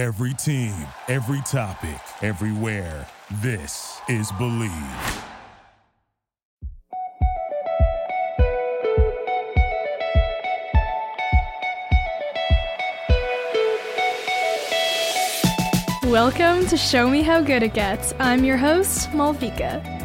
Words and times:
Every 0.00 0.32
team, 0.32 0.72
every 1.08 1.42
topic, 1.42 2.00
everywhere. 2.22 3.06
This 3.42 4.00
is 4.08 4.32
Bleav. 4.32 5.22
Welcome 16.04 16.64
to 16.68 16.78
Show 16.78 17.10
Me 17.10 17.20
How 17.20 17.42
Good 17.42 17.62
It 17.62 17.74
Gets. 17.74 18.14
I'm 18.18 18.42
your 18.42 18.56
host, 18.56 19.10
Maalvika. 19.10 19.99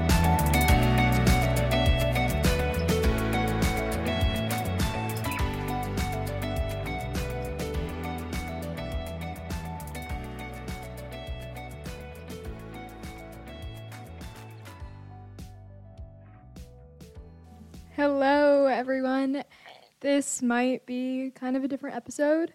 This 20.35 20.41
might 20.41 20.85
be 20.85 21.31
kind 21.34 21.55
of 21.55 21.63
a 21.63 21.67
different 21.70 21.95
episode 21.95 22.53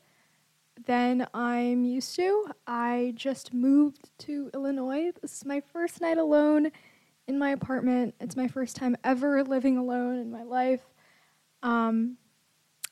than 0.84 1.26
I'm 1.32 1.86
used 1.86 2.14
to. 2.16 2.48
I 2.66 3.14
just 3.16 3.54
moved 3.54 4.10
to 4.18 4.50
Illinois. 4.52 5.12
This 5.22 5.38
is 5.38 5.46
my 5.46 5.62
first 5.72 5.98
night 5.98 6.18
alone 6.18 6.72
in 7.26 7.38
my 7.38 7.48
apartment. 7.48 8.16
It's 8.20 8.36
my 8.36 8.48
first 8.48 8.76
time 8.76 8.98
ever 9.02 9.42
living 9.42 9.78
alone 9.78 10.18
in 10.18 10.30
my 10.30 10.42
life. 10.42 10.82
Um, 11.62 12.18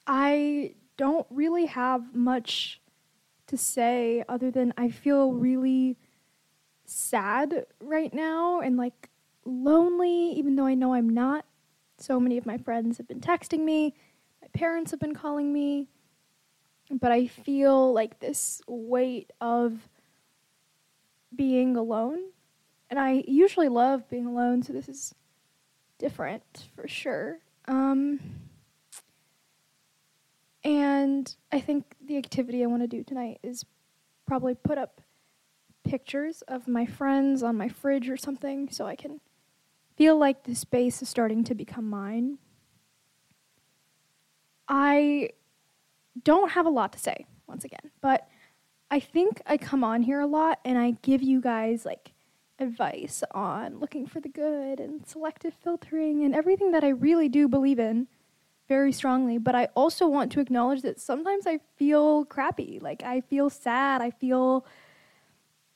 I 0.06 0.72
don't 0.96 1.26
really 1.28 1.66
have 1.66 2.14
much 2.14 2.80
to 3.48 3.58
say 3.58 4.24
other 4.26 4.50
than 4.50 4.72
I 4.78 4.88
feel 4.88 5.34
really 5.34 5.98
sad 6.86 7.66
right 7.78 8.14
now 8.14 8.60
and 8.60 8.78
like 8.78 9.10
lonely, 9.44 10.32
even 10.32 10.56
though 10.56 10.64
I 10.64 10.72
know 10.72 10.94
I'm 10.94 11.10
not. 11.10 11.44
So 11.98 12.18
many 12.18 12.38
of 12.38 12.46
my 12.46 12.56
friends 12.56 12.96
have 12.96 13.08
been 13.08 13.20
texting 13.20 13.64
me, 13.64 13.94
my 14.54 14.58
parents 14.58 14.90
have 14.90 15.00
been 15.00 15.14
calling 15.14 15.52
me 15.52 15.88
but 16.90 17.12
I 17.12 17.26
feel 17.26 17.92
like 17.92 18.20
this 18.20 18.62
weight 18.66 19.32
of 19.40 19.88
being 21.34 21.76
alone. 21.76 22.20
And 22.90 22.98
I 22.98 23.24
usually 23.26 23.68
love 23.68 24.08
being 24.08 24.26
alone, 24.26 24.62
so 24.62 24.72
this 24.72 24.88
is 24.88 25.14
different 25.98 26.68
for 26.74 26.88
sure. 26.88 27.40
Um, 27.66 28.20
and 30.64 31.34
I 31.52 31.60
think 31.60 31.94
the 32.00 32.16
activity 32.16 32.62
I 32.62 32.66
want 32.66 32.82
to 32.82 32.88
do 32.88 33.04
tonight 33.04 33.40
is 33.42 33.66
probably 34.26 34.54
put 34.54 34.78
up 34.78 35.02
pictures 35.84 36.42
of 36.48 36.66
my 36.66 36.86
friends 36.86 37.42
on 37.42 37.56
my 37.56 37.68
fridge 37.68 38.08
or 38.08 38.16
something 38.16 38.70
so 38.70 38.86
I 38.86 38.96
can 38.96 39.20
feel 39.96 40.16
like 40.16 40.44
the 40.44 40.54
space 40.54 41.02
is 41.02 41.08
starting 41.08 41.44
to 41.44 41.54
become 41.54 41.88
mine. 41.88 42.38
I 44.68 45.30
don't 46.22 46.50
have 46.50 46.66
a 46.66 46.70
lot 46.70 46.92
to 46.92 46.98
say 46.98 47.26
once 47.46 47.64
again, 47.64 47.90
but 48.00 48.28
I 48.90 49.00
think 49.00 49.42
I 49.46 49.56
come 49.56 49.84
on 49.84 50.02
here 50.02 50.20
a 50.20 50.26
lot 50.26 50.60
and 50.64 50.78
I 50.78 50.92
give 51.02 51.22
you 51.22 51.40
guys 51.40 51.84
like 51.84 52.12
advice 52.58 53.22
on 53.32 53.78
looking 53.78 54.06
for 54.06 54.20
the 54.20 54.28
good 54.28 54.80
and 54.80 55.06
selective 55.06 55.54
filtering 55.54 56.24
and 56.24 56.34
everything 56.34 56.72
that 56.72 56.84
I 56.84 56.88
really 56.88 57.28
do 57.28 57.48
believe 57.48 57.78
in 57.78 58.08
very 58.66 58.92
strongly. 58.92 59.38
But 59.38 59.54
I 59.54 59.68
also 59.74 60.06
want 60.06 60.32
to 60.32 60.40
acknowledge 60.40 60.82
that 60.82 61.00
sometimes 61.00 61.46
I 61.46 61.60
feel 61.76 62.24
crappy. 62.24 62.78
Like 62.80 63.02
I 63.02 63.20
feel 63.20 63.50
sad. 63.50 64.02
I 64.02 64.10
feel 64.10 64.66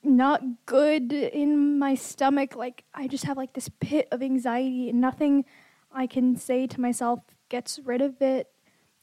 not 0.03 0.41
good 0.65 1.13
in 1.13 1.79
my 1.79 1.95
stomach. 1.95 2.55
Like 2.55 2.83
I 2.93 3.07
just 3.07 3.25
have 3.25 3.37
like 3.37 3.53
this 3.53 3.69
pit 3.79 4.07
of 4.11 4.21
anxiety 4.21 4.89
and 4.89 4.99
nothing 4.99 5.45
I 5.91 6.07
can 6.07 6.35
say 6.35 6.67
to 6.67 6.81
myself 6.81 7.21
gets 7.49 7.79
rid 7.79 8.01
of 8.01 8.21
it 8.21 8.47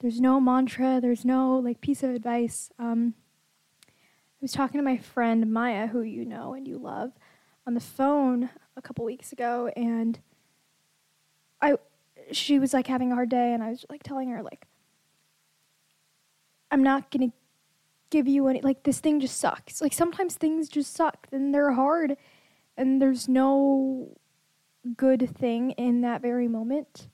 there's 0.00 0.20
no 0.20 0.40
mantra, 0.40 0.98
there's 1.00 1.24
no 1.24 1.58
like 1.58 1.80
piece 1.80 2.02
of 2.02 2.10
advice. 2.10 2.70
Um, 2.78 3.14
I 3.86 4.42
was 4.42 4.52
talking 4.52 4.78
to 4.78 4.84
my 4.84 4.96
friend 4.96 5.52
Maya, 5.52 5.86
who 5.86 6.00
you 6.00 6.24
know 6.24 6.54
and 6.54 6.66
you 6.66 6.78
love, 6.78 7.12
on 7.66 7.74
the 7.74 7.80
phone 7.80 8.48
a 8.76 8.82
couple 8.82 9.04
weeks 9.04 9.32
ago, 9.32 9.70
and 9.76 10.18
I, 11.60 11.76
she 12.32 12.58
was 12.58 12.72
like 12.72 12.86
having 12.86 13.12
a 13.12 13.14
hard 13.14 13.28
day, 13.28 13.52
and 13.52 13.62
I 13.62 13.70
was 13.70 13.84
like 13.90 14.02
telling 14.02 14.30
her 14.30 14.42
like, 14.42 14.66
I'm 16.70 16.82
not 16.82 17.10
gonna 17.10 17.32
give 18.08 18.26
you 18.26 18.48
any 18.48 18.62
like 18.62 18.84
this 18.84 19.00
thing 19.00 19.20
just 19.20 19.36
sucks. 19.38 19.82
Like 19.82 19.92
sometimes 19.92 20.34
things 20.34 20.70
just 20.70 20.94
suck, 20.94 21.28
and 21.30 21.54
they're 21.54 21.72
hard, 21.72 22.16
and 22.76 23.02
there's 23.02 23.28
no 23.28 24.16
good 24.96 25.28
thing 25.36 25.72
in 25.72 26.00
that 26.00 26.22
very 26.22 26.48
moment. 26.48 27.08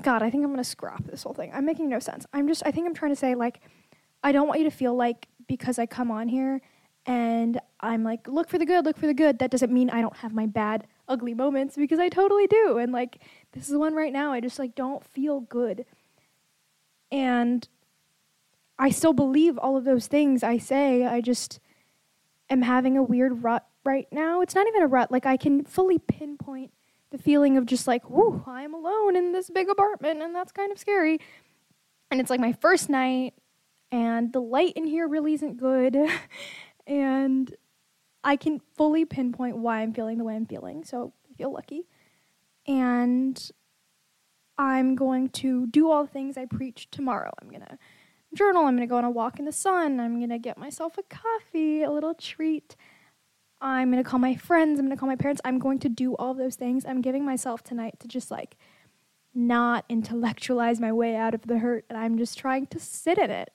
God, 0.00 0.22
I 0.22 0.30
think 0.30 0.44
I'm 0.44 0.50
gonna 0.50 0.64
scrap 0.64 1.04
this 1.04 1.22
whole 1.22 1.34
thing. 1.34 1.50
I'm 1.52 1.66
making 1.66 1.88
no 1.88 1.98
sense. 1.98 2.26
I'm 2.32 2.48
just, 2.48 2.62
I 2.64 2.70
think 2.70 2.86
I'm 2.86 2.94
trying 2.94 3.12
to 3.12 3.16
say, 3.16 3.34
like, 3.34 3.60
I 4.22 4.32
don't 4.32 4.48
want 4.48 4.60
you 4.60 4.64
to 4.64 4.74
feel 4.74 4.94
like 4.94 5.28
because 5.46 5.78
I 5.78 5.86
come 5.86 6.10
on 6.10 6.28
here 6.28 6.60
and 7.04 7.60
I'm 7.80 8.04
like, 8.04 8.28
look 8.28 8.48
for 8.48 8.58
the 8.58 8.64
good, 8.64 8.84
look 8.84 8.96
for 8.96 9.06
the 9.06 9.14
good, 9.14 9.38
that 9.40 9.50
doesn't 9.50 9.72
mean 9.72 9.90
I 9.90 10.00
don't 10.00 10.16
have 10.18 10.32
my 10.32 10.46
bad, 10.46 10.86
ugly 11.08 11.34
moments 11.34 11.76
because 11.76 11.98
I 11.98 12.08
totally 12.08 12.46
do. 12.46 12.78
And 12.78 12.92
like, 12.92 13.20
this 13.52 13.68
is 13.68 13.76
one 13.76 13.94
right 13.94 14.12
now. 14.12 14.32
I 14.32 14.40
just 14.40 14.58
like 14.58 14.74
don't 14.74 15.04
feel 15.04 15.40
good. 15.40 15.84
And 17.10 17.68
I 18.78 18.90
still 18.90 19.12
believe 19.12 19.58
all 19.58 19.76
of 19.76 19.84
those 19.84 20.06
things 20.06 20.42
I 20.42 20.58
say. 20.58 21.04
I 21.04 21.20
just 21.20 21.60
am 22.48 22.62
having 22.62 22.96
a 22.96 23.02
weird 23.02 23.42
rut 23.42 23.66
right 23.84 24.08
now. 24.10 24.40
It's 24.40 24.54
not 24.54 24.66
even 24.66 24.82
a 24.82 24.86
rut. 24.86 25.10
Like, 25.10 25.26
I 25.26 25.36
can 25.36 25.64
fully 25.64 25.98
pinpoint 25.98 26.72
the 27.12 27.18
feeling 27.18 27.56
of 27.56 27.66
just 27.66 27.86
like, 27.86 28.10
whoo, 28.10 28.42
I'm 28.46 28.74
alone 28.74 29.14
in 29.14 29.32
this 29.32 29.48
big 29.50 29.68
apartment 29.68 30.20
and 30.20 30.34
that's 30.34 30.50
kind 30.50 30.72
of 30.72 30.78
scary. 30.78 31.20
And 32.10 32.20
it's 32.20 32.30
like 32.30 32.40
my 32.40 32.52
first 32.52 32.88
night 32.88 33.34
and 33.92 34.32
the 34.32 34.40
light 34.40 34.72
in 34.74 34.86
here 34.86 35.06
really 35.06 35.34
isn't 35.34 35.58
good. 35.58 35.96
and 36.86 37.54
I 38.24 38.36
can 38.36 38.60
fully 38.76 39.04
pinpoint 39.04 39.58
why 39.58 39.82
I'm 39.82 39.92
feeling 39.92 40.18
the 40.18 40.24
way 40.24 40.34
I'm 40.34 40.46
feeling. 40.46 40.84
So 40.84 41.12
I 41.30 41.34
feel 41.34 41.52
lucky. 41.52 41.82
And 42.66 43.50
I'm 44.58 44.94
going 44.94 45.28
to 45.30 45.66
do 45.66 45.90
all 45.90 46.04
the 46.04 46.10
things 46.10 46.36
I 46.36 46.46
preach 46.46 46.90
tomorrow. 46.90 47.32
I'm 47.40 47.48
going 47.48 47.62
to 47.62 47.78
journal. 48.34 48.64
I'm 48.64 48.76
going 48.76 48.88
to 48.88 48.90
go 48.90 48.96
on 48.96 49.04
a 49.04 49.10
walk 49.10 49.38
in 49.38 49.44
the 49.44 49.52
sun. 49.52 50.00
I'm 50.00 50.18
going 50.18 50.30
to 50.30 50.38
get 50.38 50.56
myself 50.56 50.96
a 50.98 51.02
coffee, 51.02 51.82
a 51.82 51.90
little 51.90 52.14
treat. 52.14 52.76
I'm 53.62 53.92
going 53.92 54.02
to 54.02 54.08
call 54.08 54.18
my 54.18 54.34
friends, 54.34 54.80
I'm 54.80 54.86
going 54.86 54.96
to 54.96 55.00
call 55.00 55.08
my 55.08 55.16
parents. 55.16 55.40
I'm 55.44 55.60
going 55.60 55.78
to 55.78 55.88
do 55.88 56.14
all 56.16 56.34
those 56.34 56.56
things. 56.56 56.84
I'm 56.84 57.00
giving 57.00 57.24
myself 57.24 57.62
tonight 57.62 58.00
to 58.00 58.08
just 58.08 58.30
like 58.30 58.56
not 59.34 59.84
intellectualize 59.88 60.80
my 60.80 60.92
way 60.92 61.14
out 61.14 61.32
of 61.32 61.42
the 61.46 61.58
hurt 61.58 61.84
and 61.88 61.96
I'm 61.96 62.18
just 62.18 62.36
trying 62.36 62.66
to 62.66 62.80
sit 62.80 63.18
in 63.18 63.30
it. 63.30 63.50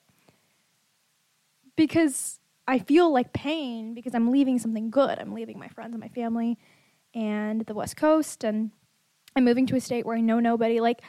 Because 1.75 2.39
I 2.67 2.79
feel 2.79 3.11
like 3.11 3.33
pain 3.33 3.93
because 3.93 4.15
I'm 4.15 4.31
leaving 4.31 4.59
something 4.59 4.89
good. 4.89 5.19
I'm 5.19 5.33
leaving 5.33 5.59
my 5.59 5.67
friends 5.67 5.93
and 5.93 6.01
my 6.01 6.07
family 6.07 6.57
and 7.13 7.61
the 7.65 7.73
West 7.73 7.97
Coast 7.97 8.45
and 8.45 8.71
I'm 9.35 9.43
moving 9.43 9.67
to 9.67 9.75
a 9.75 9.81
state 9.81 10.05
where 10.05 10.17
I 10.17 10.21
know 10.21 10.39
nobody. 10.39 10.79
Like 10.79 11.01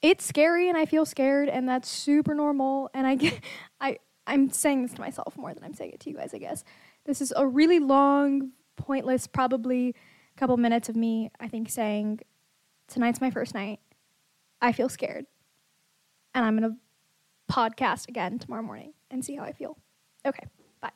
it's 0.00 0.24
scary 0.24 0.68
and 0.68 0.78
I 0.78 0.86
feel 0.86 1.04
scared 1.04 1.48
and 1.48 1.68
that's 1.68 1.88
super 1.88 2.34
normal 2.34 2.88
and 2.94 3.04
I 3.06 3.16
get 3.16 3.40
I 3.80 3.98
I'm 4.26 4.48
saying 4.48 4.82
this 4.82 4.94
to 4.94 5.00
myself 5.00 5.36
more 5.36 5.52
than 5.52 5.64
I'm 5.64 5.74
saying 5.74 5.90
it 5.92 6.00
to 6.00 6.10
you 6.10 6.16
guys, 6.16 6.32
I 6.32 6.38
guess. 6.38 6.64
This 7.04 7.20
is 7.20 7.32
a 7.36 7.46
really 7.46 7.78
long, 7.78 8.52
pointless, 8.76 9.26
probably 9.26 9.94
couple 10.36 10.56
minutes 10.56 10.88
of 10.88 10.96
me, 10.96 11.30
I 11.38 11.48
think, 11.48 11.70
saying, 11.70 12.20
Tonight's 12.88 13.20
my 13.20 13.30
first 13.30 13.54
night. 13.54 13.80
I 14.60 14.72
feel 14.72 14.88
scared. 14.88 15.26
And 16.34 16.44
I'm 16.44 16.58
going 16.58 16.70
to 16.70 16.76
podcast 17.52 18.08
again 18.08 18.38
tomorrow 18.38 18.62
morning 18.62 18.92
and 19.10 19.24
see 19.24 19.36
how 19.36 19.44
I 19.44 19.52
feel. 19.52 19.78
Okay, 20.26 20.46
bye. 20.80 20.90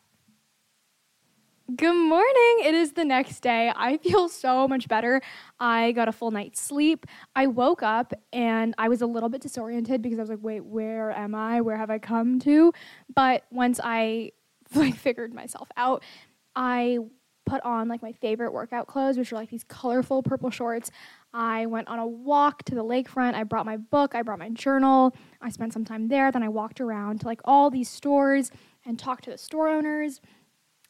Good 1.74 1.94
morning. 1.94 2.64
It 2.64 2.74
is 2.74 2.92
the 2.92 3.04
next 3.04 3.40
day. 3.40 3.72
I 3.74 3.96
feel 3.98 4.28
so 4.28 4.66
much 4.68 4.88
better. 4.88 5.22
I 5.60 5.92
got 5.92 6.08
a 6.08 6.12
full 6.12 6.30
night's 6.30 6.60
sleep. 6.60 7.06
I 7.36 7.46
woke 7.46 7.82
up 7.82 8.12
and 8.32 8.74
I 8.78 8.88
was 8.88 9.00
a 9.00 9.06
little 9.06 9.28
bit 9.28 9.40
disoriented 9.40 10.02
because 10.02 10.18
I 10.18 10.22
was 10.22 10.30
like, 10.30 10.42
wait, 10.42 10.64
where 10.64 11.10
am 11.12 11.34
I? 11.34 11.60
Where 11.60 11.76
have 11.76 11.90
I 11.90 11.98
come 11.98 12.38
to? 12.40 12.72
But 13.14 13.44
once 13.50 13.80
I 13.82 14.32
like 14.74 14.94
figured 14.94 15.34
myself 15.34 15.68
out. 15.76 16.02
I 16.54 16.98
put 17.46 17.62
on 17.64 17.88
like 17.88 18.02
my 18.02 18.12
favorite 18.12 18.52
workout 18.52 18.86
clothes, 18.86 19.16
which 19.16 19.32
are 19.32 19.36
like 19.36 19.50
these 19.50 19.64
colorful 19.64 20.22
purple 20.22 20.50
shorts. 20.50 20.90
I 21.32 21.66
went 21.66 21.88
on 21.88 21.98
a 21.98 22.06
walk 22.06 22.62
to 22.64 22.74
the 22.74 22.84
lakefront. 22.84 23.34
I 23.34 23.44
brought 23.44 23.66
my 23.66 23.76
book, 23.76 24.14
I 24.14 24.22
brought 24.22 24.38
my 24.38 24.50
journal. 24.50 25.14
I 25.40 25.50
spent 25.50 25.72
some 25.72 25.84
time 25.84 26.08
there. 26.08 26.30
Then 26.30 26.42
I 26.42 26.48
walked 26.48 26.80
around 26.80 27.20
to 27.20 27.26
like 27.26 27.40
all 27.44 27.70
these 27.70 27.88
stores 27.88 28.50
and 28.84 28.98
talked 28.98 29.24
to 29.24 29.30
the 29.30 29.38
store 29.38 29.68
owners 29.68 30.20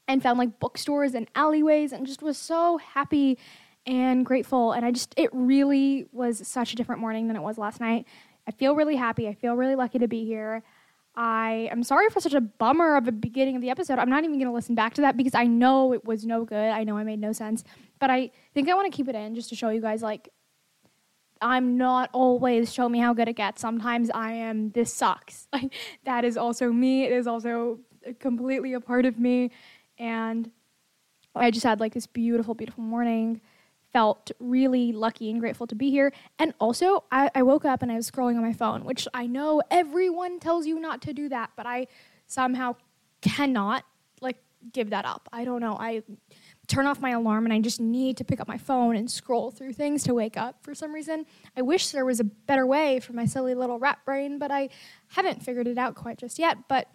and 0.06 0.22
found 0.22 0.38
like 0.38 0.58
bookstores 0.58 1.14
and 1.14 1.28
alleyways 1.34 1.92
and 1.92 2.06
just 2.06 2.22
was 2.22 2.38
so 2.38 2.78
happy 2.78 3.38
and 3.86 4.25
grateful. 4.25 4.72
And 4.72 4.84
I 4.84 4.90
just, 4.90 5.14
it 5.16 5.30
really 5.32 6.06
was 6.12 6.46
such 6.46 6.72
a 6.72 6.76
different 6.76 7.00
morning 7.00 7.28
than 7.28 7.36
it 7.36 7.42
was 7.42 7.58
last 7.58 7.80
night. 7.80 8.06
I 8.46 8.50
feel 8.50 8.75
really 8.75 8.96
happy. 8.96 9.28
I 9.28 9.34
feel 9.34 9.54
really 9.54 9.75
lucky 9.75 9.98
to 9.98 10.08
be 10.08 10.25
here. 10.25 10.62
I 11.20 11.69
am 11.73 11.82
sorry 11.82 12.09
for 12.11 12.20
such 12.20 12.32
a 12.32 12.41
bummer 12.41 12.94
of 12.94 13.09
a 13.09 13.12
beginning 13.12 13.56
of 13.56 13.61
the 13.61 13.70
episode. 13.70 13.99
I'm 13.99 14.09
not 14.09 14.23
even 14.23 14.38
going 14.38 14.47
to 14.47 14.55
listen 14.55 14.76
back 14.76 14.94
to 14.94 15.00
that 15.00 15.17
because 15.17 15.35
I 15.35 15.49
know 15.49 15.93
it 15.93 16.05
was 16.05 16.25
no 16.25 16.44
good. 16.44 16.70
I 16.70 16.85
know 16.85 16.97
I 16.97 17.03
made 17.03 17.19
no 17.19 17.32
sense, 17.32 17.65
but 17.99 18.09
I 18.09 18.31
think 18.55 18.69
I 18.69 18.75
want 18.75 18.91
to 18.91 18.97
keep 18.97 19.09
it 19.09 19.17
in 19.17 19.35
just 19.35 19.49
to 19.49 19.56
show 19.56 19.70
you 19.70 19.81
guys 19.81 20.00
like 20.00 20.29
I'm 21.43 21.76
not 21.76 22.11
always 22.12 22.73
show 22.73 22.88
me 22.88 23.00
how 23.00 23.15
good 23.15 23.26
it 23.26 23.32
gets. 23.32 23.61
Sometimes 23.61 24.11
I 24.15 24.31
am 24.31 24.70
this 24.70 24.94
sucks. 24.94 25.49
Like 25.53 25.75
that 26.05 26.25
is 26.25 26.37
also 26.37 26.70
me. 26.70 27.03
It 27.03 27.12
is 27.12 27.26
also 27.26 27.81
completely 28.21 28.75
a 28.75 28.81
part 28.81 29.05
of 29.05 29.19
me 29.19 29.50
and 29.99 30.53
I 31.35 31.50
just 31.50 31.64
had 31.64 31.81
like 31.81 31.94
this 31.94 32.06
beautiful 32.06 32.55
beautiful 32.55 32.85
morning 32.85 33.41
felt 33.93 34.31
really 34.38 34.93
lucky 34.93 35.31
and 35.31 35.40
grateful 35.40 35.67
to 35.67 35.75
be 35.75 35.90
here. 35.90 36.12
And 36.38 36.52
also, 36.58 37.05
I, 37.11 37.31
I, 37.35 37.43
woke 37.43 37.64
up 37.64 37.82
and 37.82 37.90
I 37.90 37.96
was 37.96 38.11
scrolling 38.11 38.37
on 38.37 38.43
my 38.43 38.52
phone, 38.52 38.85
which 38.85 39.08
I 39.14 39.26
know 39.26 39.62
everyone 39.70 40.40
tells 40.40 40.67
you 40.67 40.79
not 40.79 41.00
to 41.02 41.12
do 41.12 41.29
that, 41.31 41.50
but 41.56 41.67
I 41.67 41.87
somehow 42.26 42.76
cannot 43.23 43.85
like 44.20 44.37
give 44.73 44.90
that 44.90 45.05
up. 45.05 45.29
I 45.32 45.44
don't 45.44 45.61
know. 45.61 45.76
I 45.79 46.02
turn 46.67 46.87
off 46.87 47.00
my 47.00 47.11
alarm 47.11 47.46
and 47.46 47.52
I 47.52 47.61
just 47.61 47.81
need 47.81 48.19
to 48.19 48.25
pick 48.25 48.40
up 48.40 48.46
my 48.46 48.58
phone 48.58 48.94
and 48.94 49.11
scroll 49.11 49.50
through 49.50 49.73
things 49.73 50.05
to 50.05 50.14
wake 50.14 50.37
up 50.37 50.62
for 50.62 50.75
some 50.75 50.94
reason. 50.94 51.25
I 51.56 51.62
wish 51.62 51.90
there 51.90 52.05
was 52.05 52.20
a 52.20 52.25
better 52.25 52.67
way 52.67 53.00
for 53.00 53.14
my 53.14 53.25
silly 53.25 53.55
little 53.55 53.79
rat 53.79 53.99
brain, 54.05 54.38
but 54.38 54.50
I 54.50 54.69
haven't 55.08 55.43
figured 55.43 55.67
it 55.67 55.79
out 55.79 55.94
quite 55.94 56.19
just 56.19 56.38
yet. 56.38 56.58
But 56.69 56.88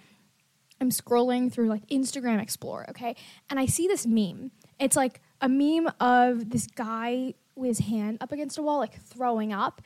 I'm 0.79 0.91
scrolling 0.91 1.51
through 1.51 1.69
like 1.69 1.87
Instagram 1.87 2.41
Explorer, 2.41 2.85
okay? 2.91 3.15
And 3.49 3.59
I 3.59 3.65
see 3.65 3.87
this 3.87 4.05
meme. 4.05 4.51
It's 4.79 4.95
like 4.95 5.21
a 5.43 5.49
meme 5.49 5.91
of 5.99 6.49
this 6.49 6.65
guy 6.67 7.35
with 7.55 7.67
his 7.77 7.79
hand 7.79 8.17
up 8.21 8.31
against 8.31 8.57
a 8.57 8.61
wall, 8.61 8.79
like 8.79 8.99
throwing 8.99 9.53
up. 9.53 9.81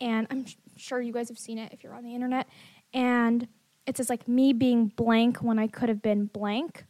And 0.00 0.26
I'm 0.30 0.46
sh- 0.46 0.56
sure 0.76 1.00
you 1.00 1.12
guys 1.12 1.28
have 1.28 1.38
seen 1.38 1.58
it 1.58 1.72
if 1.72 1.82
you're 1.82 1.92
on 1.92 2.04
the 2.04 2.14
internet. 2.14 2.48
And 2.94 3.48
it 3.84 3.96
says, 3.96 4.08
like, 4.08 4.28
me 4.28 4.52
being 4.52 4.86
blank 4.86 5.38
when 5.38 5.58
I 5.58 5.66
could 5.66 5.88
have 5.88 6.00
been 6.00 6.26
blank. 6.26 6.84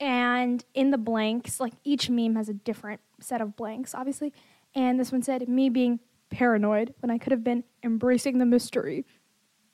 And 0.00 0.64
in 0.74 0.90
the 0.90 0.98
blanks, 0.98 1.60
like, 1.60 1.74
each 1.84 2.10
meme 2.10 2.34
has 2.34 2.48
a 2.48 2.54
different 2.54 3.00
set 3.20 3.40
of 3.40 3.56
blanks, 3.56 3.94
obviously. 3.94 4.32
And 4.74 4.98
this 4.98 5.12
one 5.12 5.22
said, 5.22 5.48
me 5.48 5.70
being 5.70 6.00
paranoid 6.28 6.92
when 7.00 7.10
I 7.10 7.18
could 7.18 7.30
have 7.30 7.44
been 7.44 7.62
embracing 7.84 8.38
the 8.38 8.46
mystery. 8.46 9.06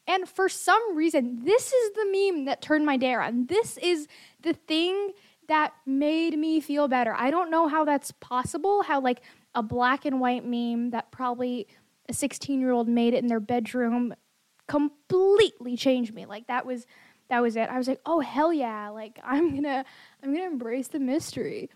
And 0.07 0.29
for 0.29 0.49
some 0.49 0.95
reason, 0.95 1.45
this 1.45 1.73
is 1.73 1.91
the 1.95 2.07
meme 2.13 2.45
that 2.45 2.61
turned 2.61 2.85
my 2.85 2.99
day 2.99 3.15
around. 3.15 3.49
This 3.49 3.79
is 3.79 4.07
the 4.43 4.53
thing 4.53 5.13
that 5.53 5.75
made 5.85 6.39
me 6.39 6.61
feel 6.61 6.89
better. 6.89 7.15
I 7.15 7.31
don't 7.31 7.51
know 7.51 7.69
how 7.69 7.85
that's 7.85 8.11
possible, 8.11 8.83
how 8.83 9.03
like 9.03 9.21
a 9.55 9.63
black 9.63 10.07
and 10.07 10.19
white 10.19 10.47
meme 10.47 10.93
that 10.93 11.13
probably 11.13 11.67
a 12.09 12.15
16 12.15 12.59
year 12.59 12.71
old 12.71 12.89
made 12.89 13.13
it 13.13 13.19
in 13.19 13.27
their 13.27 13.39
bedroom 13.39 14.15
completely 14.67 15.77
changed 15.77 16.15
me. 16.15 16.25
Like 16.25 16.47
that 16.47 16.65
was 16.65 16.87
that 17.29 17.43
was 17.43 17.57
it. 17.57 17.69
I 17.69 17.77
was 17.77 17.87
like, 17.87 18.01
oh 18.07 18.21
hell 18.21 18.51
yeah, 18.51 18.89
like 18.89 19.21
I'm 19.23 19.55
gonna 19.55 19.85
I'm 20.23 20.33
gonna 20.35 20.47
embrace 20.47 20.89
the 20.89 21.01
mystery. 21.01 21.69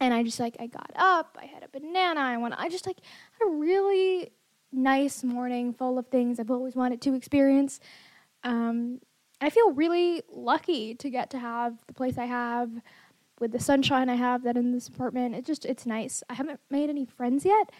And 0.00 0.14
I 0.14 0.22
just 0.22 0.40
like 0.40 0.56
I 0.58 0.66
got 0.66 0.90
up, 0.96 1.36
I 1.38 1.44
had 1.44 1.62
a 1.62 1.68
banana, 1.68 2.20
I 2.20 2.38
went 2.38 2.54
I 2.56 2.70
just 2.70 2.86
like 2.86 2.96
had 3.38 3.46
a 3.46 3.50
really 3.50 4.30
nice 4.72 5.22
morning 5.22 5.74
full 5.74 5.98
of 5.98 6.06
things 6.06 6.40
I've 6.40 6.50
always 6.50 6.74
wanted 6.74 7.02
to 7.02 7.14
experience. 7.14 7.80
Um, 8.44 9.00
I 9.44 9.50
feel 9.50 9.72
really 9.72 10.22
lucky 10.30 10.94
to 10.96 11.10
get 11.10 11.30
to 11.30 11.38
have 11.38 11.74
the 11.86 11.94
place 11.94 12.18
I 12.18 12.24
have 12.24 12.70
with 13.40 13.52
the 13.52 13.60
sunshine 13.60 14.08
I 14.08 14.14
have 14.14 14.42
that 14.44 14.56
in 14.56 14.72
this 14.72 14.88
apartment. 14.88 15.34
It 15.34 15.44
just 15.44 15.64
it's 15.64 15.86
nice. 15.86 16.22
I 16.30 16.34
haven't 16.34 16.60
made 16.70 16.88
any 16.90 17.04
friends 17.04 17.44
yet. 17.44 17.70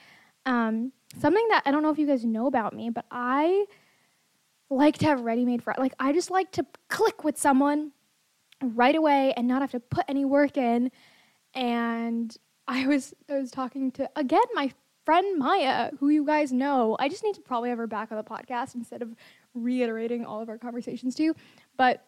Um, 0.46 0.92
something 1.18 1.46
that 1.48 1.62
I 1.64 1.70
don't 1.70 1.82
know 1.82 1.90
if 1.90 1.98
you 1.98 2.06
guys 2.06 2.24
know 2.24 2.46
about 2.46 2.74
me, 2.74 2.90
but 2.90 3.06
I 3.10 3.66
like 4.68 4.98
to 4.98 5.06
have 5.06 5.20
ready-made 5.20 5.62
friends. 5.62 5.78
Like 5.78 5.94
I 5.98 6.12
just 6.12 6.30
like 6.30 6.50
to 6.52 6.66
click 6.88 7.24
with 7.24 7.38
someone 7.38 7.92
right 8.62 8.94
away 8.94 9.32
and 9.36 9.46
not 9.46 9.62
have 9.62 9.70
to 9.72 9.80
put 9.80 10.04
any 10.08 10.24
work 10.24 10.56
in. 10.56 10.90
And 11.54 12.36
I 12.66 12.86
was 12.86 13.14
I 13.30 13.38
was 13.38 13.50
talking 13.50 13.90
to 13.92 14.10
again 14.16 14.42
my 14.54 14.72
friend 15.04 15.38
Maya, 15.38 15.90
who 16.00 16.08
you 16.08 16.24
guys 16.24 16.52
know. 16.52 16.96
I 16.98 17.08
just 17.08 17.22
need 17.22 17.34
to 17.34 17.42
probably 17.42 17.68
have 17.68 17.78
her 17.78 17.86
back 17.86 18.10
on 18.10 18.16
the 18.16 18.24
podcast 18.24 18.74
instead 18.74 19.02
of 19.02 19.14
reiterating 19.54 20.24
all 20.24 20.40
of 20.40 20.48
our 20.48 20.58
conversations 20.58 21.14
to 21.16 21.22
you. 21.22 21.34
But 21.76 22.04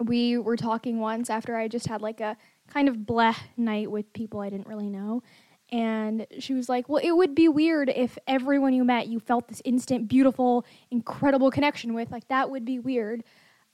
we 0.00 0.38
were 0.38 0.56
talking 0.56 0.98
once 0.98 1.30
after 1.30 1.56
I 1.56 1.68
just 1.68 1.86
had 1.86 2.00
like 2.00 2.20
a 2.20 2.36
kind 2.68 2.88
of 2.88 2.96
bleh 2.96 3.36
night 3.56 3.90
with 3.90 4.12
people 4.12 4.40
I 4.40 4.50
didn't 4.50 4.66
really 4.66 4.88
know. 4.88 5.22
And 5.70 6.26
she 6.38 6.52
was 6.52 6.68
like, 6.68 6.88
Well, 6.88 7.02
it 7.02 7.12
would 7.12 7.34
be 7.34 7.48
weird 7.48 7.88
if 7.88 8.18
everyone 8.26 8.74
you 8.74 8.84
met 8.84 9.08
you 9.08 9.20
felt 9.20 9.48
this 9.48 9.62
instant, 9.64 10.08
beautiful, 10.08 10.66
incredible 10.90 11.50
connection 11.50 11.94
with. 11.94 12.10
Like, 12.10 12.28
that 12.28 12.50
would 12.50 12.64
be 12.64 12.78
weird. 12.78 13.24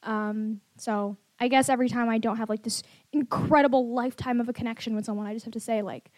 Um, 0.05 0.61
so 0.77 1.17
I 1.41 1.49
guess 1.49 1.69
every 1.69 1.89
time 1.89 2.09
I 2.09 2.19
don't 2.19 2.37
have 2.37 2.49
like 2.49 2.63
this 2.63 2.83
incredible 3.13 3.93
lifetime 3.93 4.41
of 4.41 4.49
a 4.49 4.53
connection 4.53 4.95
with 4.95 5.05
someone, 5.05 5.27
I 5.27 5.35
just 5.35 5.45
have 5.45 5.55
to 5.55 5.61
say, 5.61 5.83
like, 5.83 6.11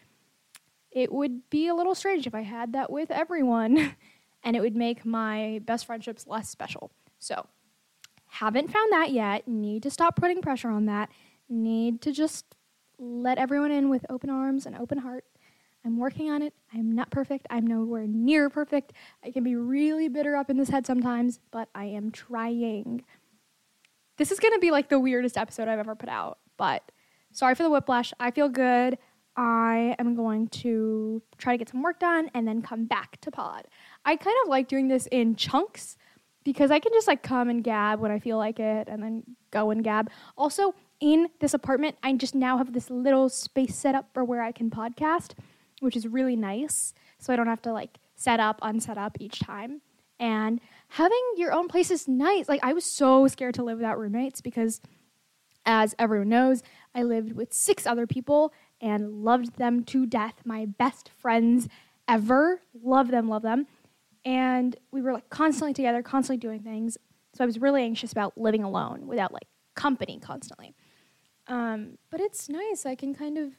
it 0.91 1.13
would 1.13 1.49
be 1.51 1.69
a 1.69 1.75
little 1.75 1.95
strange 1.95 2.27
if 2.27 2.35
I 2.35 2.43
had 2.43 2.73
that 2.73 2.91
with 2.91 3.11
everyone. 3.11 3.95
and 4.43 4.57
it 4.57 4.61
would 4.61 4.77
make 4.77 5.05
my 5.05 5.61
best 5.65 5.87
friendships 5.87 6.27
less 6.27 6.49
special. 6.49 6.91
So, 7.19 7.47
haven't 8.27 8.73
found 8.73 8.93
that 8.93 9.11
yet. 9.11 9.47
Need 9.49 9.83
to 9.83 9.91
stop 9.91 10.17
putting 10.17 10.41
pressure 10.41 10.71
on 10.71 10.87
that. 10.87 11.11
Need 11.49 12.01
to 12.03 12.13
just 12.13 12.45
let 12.99 13.39
everyone 13.39 13.73
in 13.73 13.89
with 13.89 14.07
open 14.09 14.31
arms 14.31 14.67
and 14.67 14.77
open 14.77 14.99
heart. 14.99 15.25
I'm 15.85 15.97
working 15.99 16.31
on 16.31 16.43
it. 16.43 16.53
I'm 16.73 16.93
not 16.93 17.11
perfect. 17.11 17.47
I'm 17.51 17.67
nowhere 17.67 18.07
near 18.07 18.51
perfect. 18.51 18.93
I 19.25 19.31
can 19.31 19.43
be 19.43 19.57
really 19.57 20.09
bitter 20.09 20.37
up 20.37 20.51
in 20.51 20.59
this 20.59 20.69
head 20.69 20.87
sometimes, 20.87 21.41
but 21.51 21.69
I 21.75 21.87
am 21.87 22.11
trying. 22.11 23.03
This 24.19 24.31
is 24.31 24.39
going 24.39 24.53
to 24.53 24.61
be 24.61 24.71
like 24.71 24.91
the 24.91 25.01
weirdest 25.01 25.39
episode 25.39 25.69
I've 25.69 25.79
ever 25.79 25.95
put 25.95 26.11
out, 26.11 26.39
but 26.59 26.93
sorry 27.33 27.55
for 27.55 27.63
the 27.63 27.71
whiplash. 27.71 28.13
I 28.21 28.31
feel 28.31 28.51
good. 28.51 28.99
I 29.43 29.97
am 29.99 30.15
going 30.15 30.49
to 30.49 31.23
try 31.39 31.55
to 31.55 31.59
get 31.59 31.71
some 31.71 31.83
work 31.83 31.99
done 31.99 32.31
and 32.35 32.47
then 32.47 32.61
come 32.61 32.85
back 32.85 33.19
to 33.23 33.31
pod. 33.31 33.65
I 34.05 34.17
kind 34.17 34.37
of 34.45 34.51
like 34.51 34.69
doing 34.69 34.89
this 34.89 35.09
in 35.11 35.35
chunks 35.35 35.97
because 36.45 36.71
I 36.71 36.79
can 36.79 36.93
just 36.93 37.09
like 37.09 37.23
come 37.23 37.49
and 37.49 37.65
gab 37.65 38.01
when 38.01 38.11
I 38.11 38.19
feel 38.19 38.37
like 38.37 38.61
it 38.61 38.87
and 38.87 39.03
then 39.03 39.23
go 39.51 39.71
and 39.71 39.83
gab. 39.83 40.11
Also, 40.37 40.75
in 41.01 41.29
this 41.41 41.55
apartment, 41.55 41.97
I 42.03 42.13
just 42.13 42.35
now 42.35 42.59
have 42.59 42.75
this 42.75 42.91
little 42.91 43.31
space 43.31 43.75
set 43.75 43.95
up 43.95 44.11
for 44.13 44.23
where 44.23 44.43
I 44.43 44.53
can 44.53 44.69
podcast, 44.69 45.33
which 45.81 45.97
is 45.97 46.07
really 46.07 46.37
nice. 46.37 46.93
So 47.19 47.33
I 47.33 47.37
don't 47.37 47.47
have 47.47 47.63
to 47.63 47.73
like 47.73 47.97
set 48.17 48.41
up, 48.41 48.59
unset 48.61 48.99
up 48.99 49.17
each 49.21 49.39
time. 49.39 49.81
And 50.19 50.61
having 50.89 51.23
your 51.39 51.55
own 51.55 51.67
place 51.67 51.91
is 51.91 52.07
nice. 52.07 52.47
Like, 52.47 52.61
I 52.63 52.75
was 52.75 52.85
so 52.85 53.27
scared 53.27 53.55
to 53.55 53.63
live 53.63 53.79
without 53.79 53.99
roommates 53.99 54.43
because, 54.43 54.83
as 55.65 55.95
everyone 55.99 56.29
knows, 56.29 56.63
I 56.95 57.05
lived 57.05 57.33
with 57.33 57.55
six 57.55 57.87
other 57.87 58.07
people 58.07 58.53
and 58.81 59.23
loved 59.25 59.57
them 59.57 59.85
to 59.85 60.07
death. 60.07 60.41
My 60.45 60.67
best 60.67 61.11
friends 61.19 61.69
ever. 62.09 62.63
Love 62.75 63.09
them, 63.09 63.29
love 63.29 63.43
them 63.43 63.67
and 64.25 64.77
we 64.91 65.03
were 65.03 65.13
like 65.13 65.29
constantly 65.31 65.73
together, 65.73 66.03
constantly 66.03 66.39
doing 66.39 66.61
things. 66.61 66.99
So 67.35 67.45
I 67.45 67.47
was 67.47 67.59
really 67.59 67.83
anxious 67.83 68.13
about 68.13 68.37
living 68.37 68.63
alone 68.63 69.07
without 69.07 69.33
like 69.33 69.47
company 69.75 70.19
constantly. 70.21 70.75
Um, 71.47 71.99
but 72.11 72.21
it's 72.21 72.49
nice. 72.49 72.87
I 72.87 72.95
can 72.95 73.15
kind 73.15 73.39
of 73.39 73.53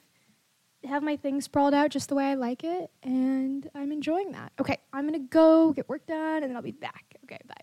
have 0.87 1.03
my 1.03 1.15
things 1.15 1.45
sprawled 1.45 1.73
out 1.73 1.91
just 1.91 2.09
the 2.09 2.15
way 2.15 2.25
I 2.25 2.35
like 2.35 2.63
it, 2.63 2.89
and 3.03 3.69
I'm 3.75 3.91
enjoying 3.91 4.31
that. 4.31 4.51
Okay, 4.59 4.77
I'm 4.93 5.05
gonna 5.05 5.19
go 5.19 5.73
get 5.73 5.87
work 5.89 6.05
done, 6.05 6.43
and 6.43 6.49
then 6.49 6.55
I'll 6.55 6.61
be 6.61 6.71
back. 6.71 7.05
Okay, 7.23 7.39
bye. 7.47 7.55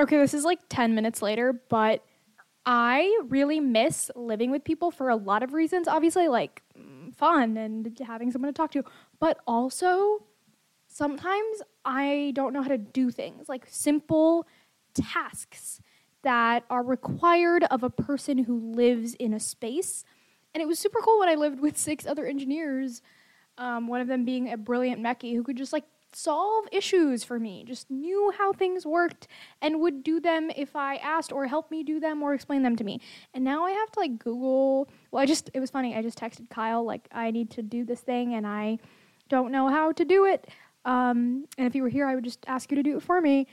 Okay, 0.00 0.16
this 0.16 0.34
is 0.34 0.44
like 0.44 0.60
10 0.68 0.94
minutes 0.94 1.22
later, 1.22 1.52
but 1.68 2.04
I 2.70 3.18
really 3.28 3.60
miss 3.60 4.10
living 4.14 4.50
with 4.50 4.62
people 4.62 4.90
for 4.90 5.08
a 5.08 5.16
lot 5.16 5.42
of 5.42 5.54
reasons. 5.54 5.88
Obviously, 5.88 6.28
like 6.28 6.62
mm, 6.78 7.14
fun 7.14 7.56
and 7.56 7.98
having 8.06 8.30
someone 8.30 8.52
to 8.52 8.56
talk 8.56 8.70
to, 8.72 8.84
but 9.18 9.38
also 9.46 10.24
sometimes 10.86 11.62
I 11.86 12.32
don't 12.34 12.52
know 12.52 12.60
how 12.60 12.68
to 12.68 12.76
do 12.76 13.10
things 13.10 13.48
like 13.48 13.64
simple 13.70 14.46
tasks 14.92 15.80
that 16.20 16.64
are 16.68 16.82
required 16.82 17.64
of 17.70 17.82
a 17.82 17.88
person 17.88 18.36
who 18.36 18.58
lives 18.74 19.14
in 19.14 19.32
a 19.32 19.40
space. 19.40 20.04
And 20.52 20.60
it 20.60 20.66
was 20.66 20.78
super 20.78 21.00
cool 21.00 21.20
when 21.20 21.30
I 21.30 21.36
lived 21.36 21.60
with 21.60 21.78
six 21.78 22.04
other 22.04 22.26
engineers, 22.26 23.00
um, 23.56 23.86
one 23.86 24.02
of 24.02 24.08
them 24.08 24.26
being 24.26 24.52
a 24.52 24.58
brilliant 24.58 25.00
mechie 25.00 25.34
who 25.34 25.42
could 25.42 25.56
just 25.56 25.72
like 25.72 25.84
solve 26.12 26.66
issues 26.72 27.24
for 27.24 27.38
me, 27.38 27.64
just 27.66 27.90
knew 27.90 28.32
how 28.36 28.52
things 28.52 28.86
worked 28.86 29.28
and 29.60 29.80
would 29.80 30.02
do 30.02 30.20
them 30.20 30.50
if 30.56 30.74
I 30.74 30.96
asked 30.96 31.32
or 31.32 31.46
help 31.46 31.70
me 31.70 31.82
do 31.82 32.00
them 32.00 32.22
or 32.22 32.34
explain 32.34 32.62
them 32.62 32.76
to 32.76 32.84
me. 32.84 33.00
And 33.34 33.44
now 33.44 33.64
I 33.64 33.72
have 33.72 33.90
to 33.92 34.00
like 34.00 34.18
Google. 34.18 34.88
Well, 35.10 35.22
I 35.22 35.26
just, 35.26 35.50
it 35.54 35.60
was 35.60 35.70
funny. 35.70 35.94
I 35.94 36.02
just 36.02 36.18
texted 36.18 36.48
Kyle, 36.50 36.84
like, 36.84 37.08
I 37.12 37.30
need 37.30 37.50
to 37.52 37.62
do 37.62 37.84
this 37.84 38.00
thing 38.00 38.34
and 38.34 38.46
I 38.46 38.78
don't 39.28 39.52
know 39.52 39.68
how 39.68 39.92
to 39.92 40.04
do 40.04 40.24
it. 40.24 40.48
Um, 40.84 41.46
and 41.58 41.66
if 41.66 41.74
you 41.74 41.82
were 41.82 41.88
here, 41.88 42.06
I 42.06 42.14
would 42.14 42.24
just 42.24 42.44
ask 42.46 42.70
you 42.70 42.76
to 42.76 42.82
do 42.82 42.96
it 42.96 43.02
for 43.02 43.20
me. 43.20 43.46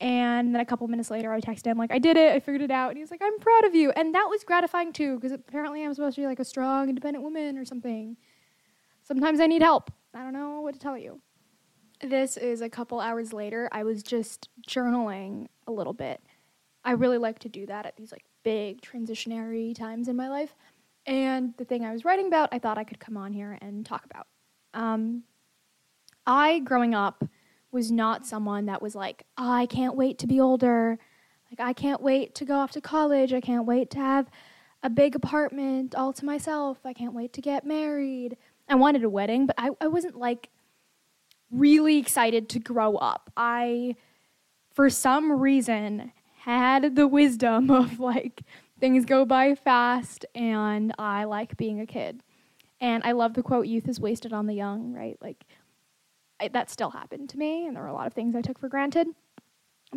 And 0.00 0.54
then 0.54 0.60
a 0.60 0.66
couple 0.66 0.86
minutes 0.88 1.10
later, 1.10 1.32
I 1.32 1.40
texted 1.40 1.66
him, 1.66 1.78
like, 1.78 1.92
I 1.92 1.98
did 1.98 2.16
it, 2.16 2.34
I 2.34 2.40
figured 2.40 2.62
it 2.62 2.70
out. 2.70 2.88
And 2.88 2.98
he 2.98 3.02
was 3.02 3.10
like, 3.10 3.22
I'm 3.22 3.38
proud 3.38 3.64
of 3.64 3.74
you. 3.74 3.90
And 3.92 4.14
that 4.14 4.26
was 4.28 4.44
gratifying 4.44 4.92
too, 4.92 5.14
because 5.14 5.32
apparently 5.32 5.84
I'm 5.84 5.94
supposed 5.94 6.16
to 6.16 6.22
be 6.22 6.26
like 6.26 6.40
a 6.40 6.44
strong, 6.44 6.88
independent 6.88 7.24
woman 7.24 7.56
or 7.56 7.64
something. 7.64 8.16
Sometimes 9.02 9.40
I 9.40 9.46
need 9.46 9.62
help. 9.62 9.90
I 10.12 10.22
don't 10.22 10.32
know 10.32 10.60
what 10.60 10.74
to 10.74 10.80
tell 10.80 10.98
you. 10.98 11.20
This 12.00 12.36
is 12.36 12.60
a 12.60 12.68
couple 12.68 13.00
hours 13.00 13.32
later. 13.32 13.68
I 13.72 13.84
was 13.84 14.02
just 14.02 14.48
journaling 14.66 15.46
a 15.66 15.72
little 15.72 15.92
bit. 15.92 16.20
I 16.84 16.92
really 16.92 17.18
like 17.18 17.38
to 17.40 17.48
do 17.48 17.66
that 17.66 17.86
at 17.86 17.96
these 17.96 18.12
like 18.12 18.24
big 18.42 18.82
transitionary 18.82 19.74
times 19.74 20.08
in 20.08 20.16
my 20.16 20.28
life. 20.28 20.54
And 21.06 21.54
the 21.56 21.64
thing 21.64 21.84
I 21.84 21.92
was 21.92 22.04
writing 22.04 22.26
about, 22.26 22.48
I 22.52 22.58
thought 22.58 22.78
I 22.78 22.84
could 22.84 22.98
come 22.98 23.16
on 23.16 23.32
here 23.32 23.58
and 23.60 23.84
talk 23.84 24.04
about. 24.04 24.26
Um, 24.74 25.22
I, 26.26 26.60
growing 26.60 26.94
up, 26.94 27.24
was 27.70 27.90
not 27.90 28.26
someone 28.26 28.66
that 28.66 28.80
was 28.80 28.94
like, 28.94 29.24
I 29.36 29.66
can't 29.66 29.96
wait 29.96 30.18
to 30.20 30.26
be 30.26 30.40
older. 30.40 30.98
Like, 31.50 31.66
I 31.66 31.72
can't 31.72 32.00
wait 32.00 32.34
to 32.36 32.44
go 32.44 32.56
off 32.56 32.70
to 32.72 32.80
college. 32.80 33.32
I 33.32 33.40
can't 33.40 33.66
wait 33.66 33.90
to 33.90 33.98
have 33.98 34.30
a 34.82 34.90
big 34.90 35.14
apartment 35.14 35.94
all 35.94 36.12
to 36.12 36.24
myself. 36.24 36.78
I 36.84 36.92
can't 36.92 37.14
wait 37.14 37.32
to 37.34 37.40
get 37.40 37.66
married. 37.66 38.36
I 38.68 38.76
wanted 38.76 39.04
a 39.04 39.10
wedding, 39.10 39.46
but 39.46 39.56
I, 39.58 39.70
I 39.80 39.88
wasn't 39.88 40.16
like 40.16 40.48
really 41.50 41.98
excited 41.98 42.48
to 42.50 42.58
grow 42.58 42.96
up. 42.96 43.30
I, 43.36 43.96
for 44.72 44.90
some 44.90 45.32
reason, 45.32 46.12
had 46.40 46.96
the 46.96 47.08
wisdom 47.08 47.70
of 47.70 48.00
like 48.00 48.42
things 48.80 49.04
go 49.04 49.24
by 49.24 49.54
fast 49.54 50.26
and 50.34 50.92
I 50.98 51.24
like 51.24 51.56
being 51.56 51.80
a 51.80 51.86
kid. 51.86 52.22
And 52.80 53.02
I 53.04 53.12
love 53.12 53.34
the 53.34 53.42
quote, 53.42 53.66
youth 53.66 53.88
is 53.88 54.00
wasted 54.00 54.32
on 54.32 54.46
the 54.46 54.54
young, 54.54 54.92
right? 54.92 55.16
Like, 55.22 55.44
I, 56.40 56.48
that 56.48 56.70
still 56.70 56.90
happened 56.90 57.30
to 57.30 57.38
me, 57.38 57.66
and 57.66 57.74
there 57.74 57.82
were 57.82 57.88
a 57.88 57.94
lot 57.94 58.06
of 58.06 58.12
things 58.12 58.34
I 58.34 58.42
took 58.42 58.58
for 58.58 58.68
granted. 58.68 59.06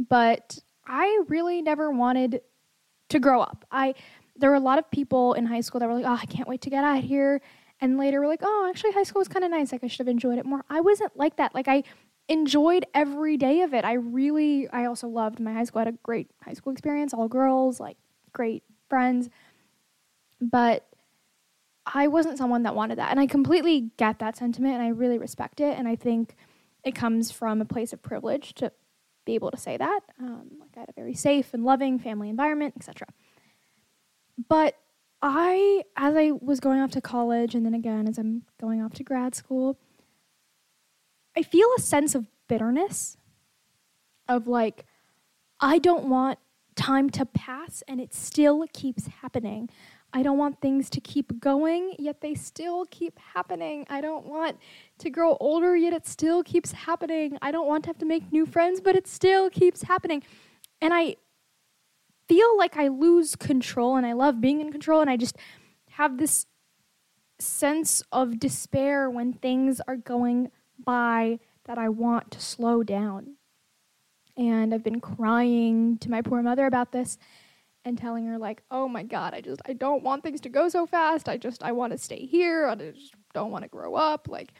But 0.09 0.59
I 0.85 1.23
really 1.27 1.61
never 1.61 1.91
wanted 1.91 2.41
to 3.09 3.19
grow 3.19 3.41
up. 3.41 3.65
I 3.71 3.95
there 4.39 4.51
were 4.51 4.55
a 4.55 4.61
lot 4.61 4.77
of 4.77 4.89
people 4.91 5.33
in 5.33 5.47
high 5.47 5.61
school 5.61 5.79
that 5.79 5.87
were 5.87 5.95
like, 5.95 6.05
"Oh, 6.05 6.19
I 6.21 6.25
can't 6.25 6.47
wait 6.47 6.61
to 6.61 6.69
get 6.69 6.83
out 6.83 7.03
here," 7.03 7.41
and 7.79 7.97
later 7.97 8.19
were 8.19 8.27
like, 8.27 8.41
"Oh, 8.43 8.67
actually, 8.69 8.91
high 8.91 9.03
school 9.03 9.19
was 9.19 9.27
kind 9.27 9.45
of 9.45 9.51
nice. 9.51 9.71
Like, 9.71 9.83
I 9.83 9.87
should 9.87 9.99
have 9.99 10.07
enjoyed 10.07 10.39
it 10.39 10.45
more." 10.45 10.63
I 10.69 10.81
wasn't 10.81 11.15
like 11.17 11.37
that. 11.37 11.53
Like, 11.53 11.67
I 11.67 11.83
enjoyed 12.29 12.85
every 12.93 13.37
day 13.37 13.61
of 13.61 13.73
it. 13.73 13.85
I 13.85 13.93
really, 13.93 14.67
I 14.69 14.85
also 14.85 15.07
loved 15.07 15.39
my 15.39 15.53
high 15.53 15.63
school. 15.63 15.79
I 15.79 15.85
had 15.85 15.93
a 15.93 15.97
great 16.03 16.29
high 16.43 16.53
school 16.53 16.73
experience, 16.73 17.13
all 17.13 17.27
girls, 17.27 17.79
like 17.79 17.97
great 18.33 18.63
friends. 18.89 19.29
But 20.41 20.85
I 21.85 22.07
wasn't 22.07 22.37
someone 22.37 22.63
that 22.63 22.75
wanted 22.75 22.97
that. 22.97 23.11
And 23.11 23.19
I 23.19 23.27
completely 23.27 23.91
get 23.97 24.19
that 24.19 24.35
sentiment 24.35 24.75
and 24.75 24.83
I 24.83 24.89
really 24.89 25.17
respect 25.17 25.61
it. 25.61 25.77
And 25.77 25.87
I 25.87 25.95
think 25.95 26.35
it 26.83 26.95
comes 26.95 27.31
from 27.31 27.61
a 27.61 27.65
place 27.65 27.93
of 27.93 28.01
privilege 28.01 28.53
to 28.55 28.71
be 29.25 29.35
able 29.35 29.51
to 29.51 29.57
say 29.57 29.77
that. 29.77 29.99
Um, 30.19 30.51
like 30.59 30.69
I 30.75 30.81
had 30.81 30.89
a 30.89 30.93
very 30.93 31.13
safe 31.13 31.53
and 31.53 31.63
loving 31.63 31.97
family 31.97 32.29
environment, 32.29 32.73
etc. 32.77 33.07
But 34.49 34.75
I, 35.21 35.83
as 35.95 36.15
I 36.15 36.31
was 36.31 36.59
going 36.59 36.79
off 36.79 36.91
to 36.91 37.01
college 37.01 37.55
and 37.55 37.65
then 37.65 37.73
again 37.73 38.07
as 38.07 38.17
I'm 38.17 38.43
going 38.59 38.81
off 38.81 38.93
to 38.95 39.03
grad 39.03 39.35
school, 39.35 39.79
I 41.35 41.43
feel 41.43 41.67
a 41.77 41.81
sense 41.81 42.15
of 42.15 42.27
bitterness 42.47 43.17
of 44.27 44.47
like, 44.47 44.85
I 45.59 45.79
don't 45.79 46.09
want 46.09 46.39
time 46.75 47.09
to 47.11 47.25
pass 47.25 47.83
and 47.87 47.99
it 47.99 48.13
still 48.13 48.65
keeps 48.73 49.07
happening. 49.21 49.69
I 50.13 50.23
don't 50.23 50.37
want 50.37 50.61
things 50.61 50.89
to 50.91 51.01
keep 51.01 51.39
going, 51.39 51.93
yet 51.99 52.21
they 52.21 52.33
still 52.33 52.85
keep 52.85 53.19
happening. 53.19 53.85
I 53.89 53.99
don't 53.99 54.25
want 54.25 54.57
to 54.99 55.09
grow 55.09 55.35
older, 55.39 55.75
yet 55.75 55.93
it 55.93 56.07
still 56.07 56.43
keeps 56.43 56.71
happening. 56.71 57.37
I 57.41 57.51
don't 57.51 57.67
want 57.67 57.83
to 57.83 57.89
have 57.89 57.97
to 57.99 58.05
make 58.05 58.31
new 58.31 58.45
friends, 58.45 58.79
but 58.79 58.95
it 58.95 59.07
still 59.07 59.49
keeps 59.49 59.83
happening. 59.83 60.23
And 60.81 60.93
I 60.93 61.17
feel 62.27 62.57
like 62.57 62.77
I 62.77 62.87
lose 62.87 63.35
control, 63.35 63.95
and 63.95 64.05
I 64.05 64.13
love 64.13 64.41
being 64.41 64.61
in 64.61 64.71
control, 64.71 65.01
and 65.01 65.09
I 65.09 65.17
just 65.17 65.37
have 65.91 66.17
this 66.17 66.45
sense 67.39 68.03
of 68.11 68.39
despair 68.39 69.09
when 69.09 69.33
things 69.33 69.79
are 69.87 69.95
going 69.97 70.51
by 70.83 71.39
that 71.65 71.77
I 71.77 71.89
want 71.89 72.31
to 72.31 72.41
slow 72.41 72.83
down. 72.83 73.35
And 74.35 74.73
I've 74.73 74.83
been 74.83 75.01
crying 75.01 75.97
to 75.99 76.11
my 76.11 76.21
poor 76.21 76.41
mother 76.41 76.65
about 76.65 76.91
this 76.91 77.17
and 77.83 77.97
telling 77.97 78.25
her 78.25 78.37
like, 78.37 78.63
"Oh 78.69 78.87
my 78.87 79.03
god, 79.03 79.33
I 79.33 79.41
just 79.41 79.61
I 79.65 79.73
don't 79.73 80.03
want 80.03 80.23
things 80.23 80.41
to 80.41 80.49
go 80.49 80.69
so 80.69 80.85
fast. 80.85 81.29
I 81.29 81.37
just 81.37 81.63
I 81.63 81.71
want 81.71 81.93
to 81.93 81.97
stay 81.97 82.25
here. 82.25 82.67
I 82.67 82.75
just 82.75 83.15
don't 83.33 83.51
want 83.51 83.63
to 83.63 83.69
grow 83.69 83.95
up." 83.95 84.27
Like 84.29 84.53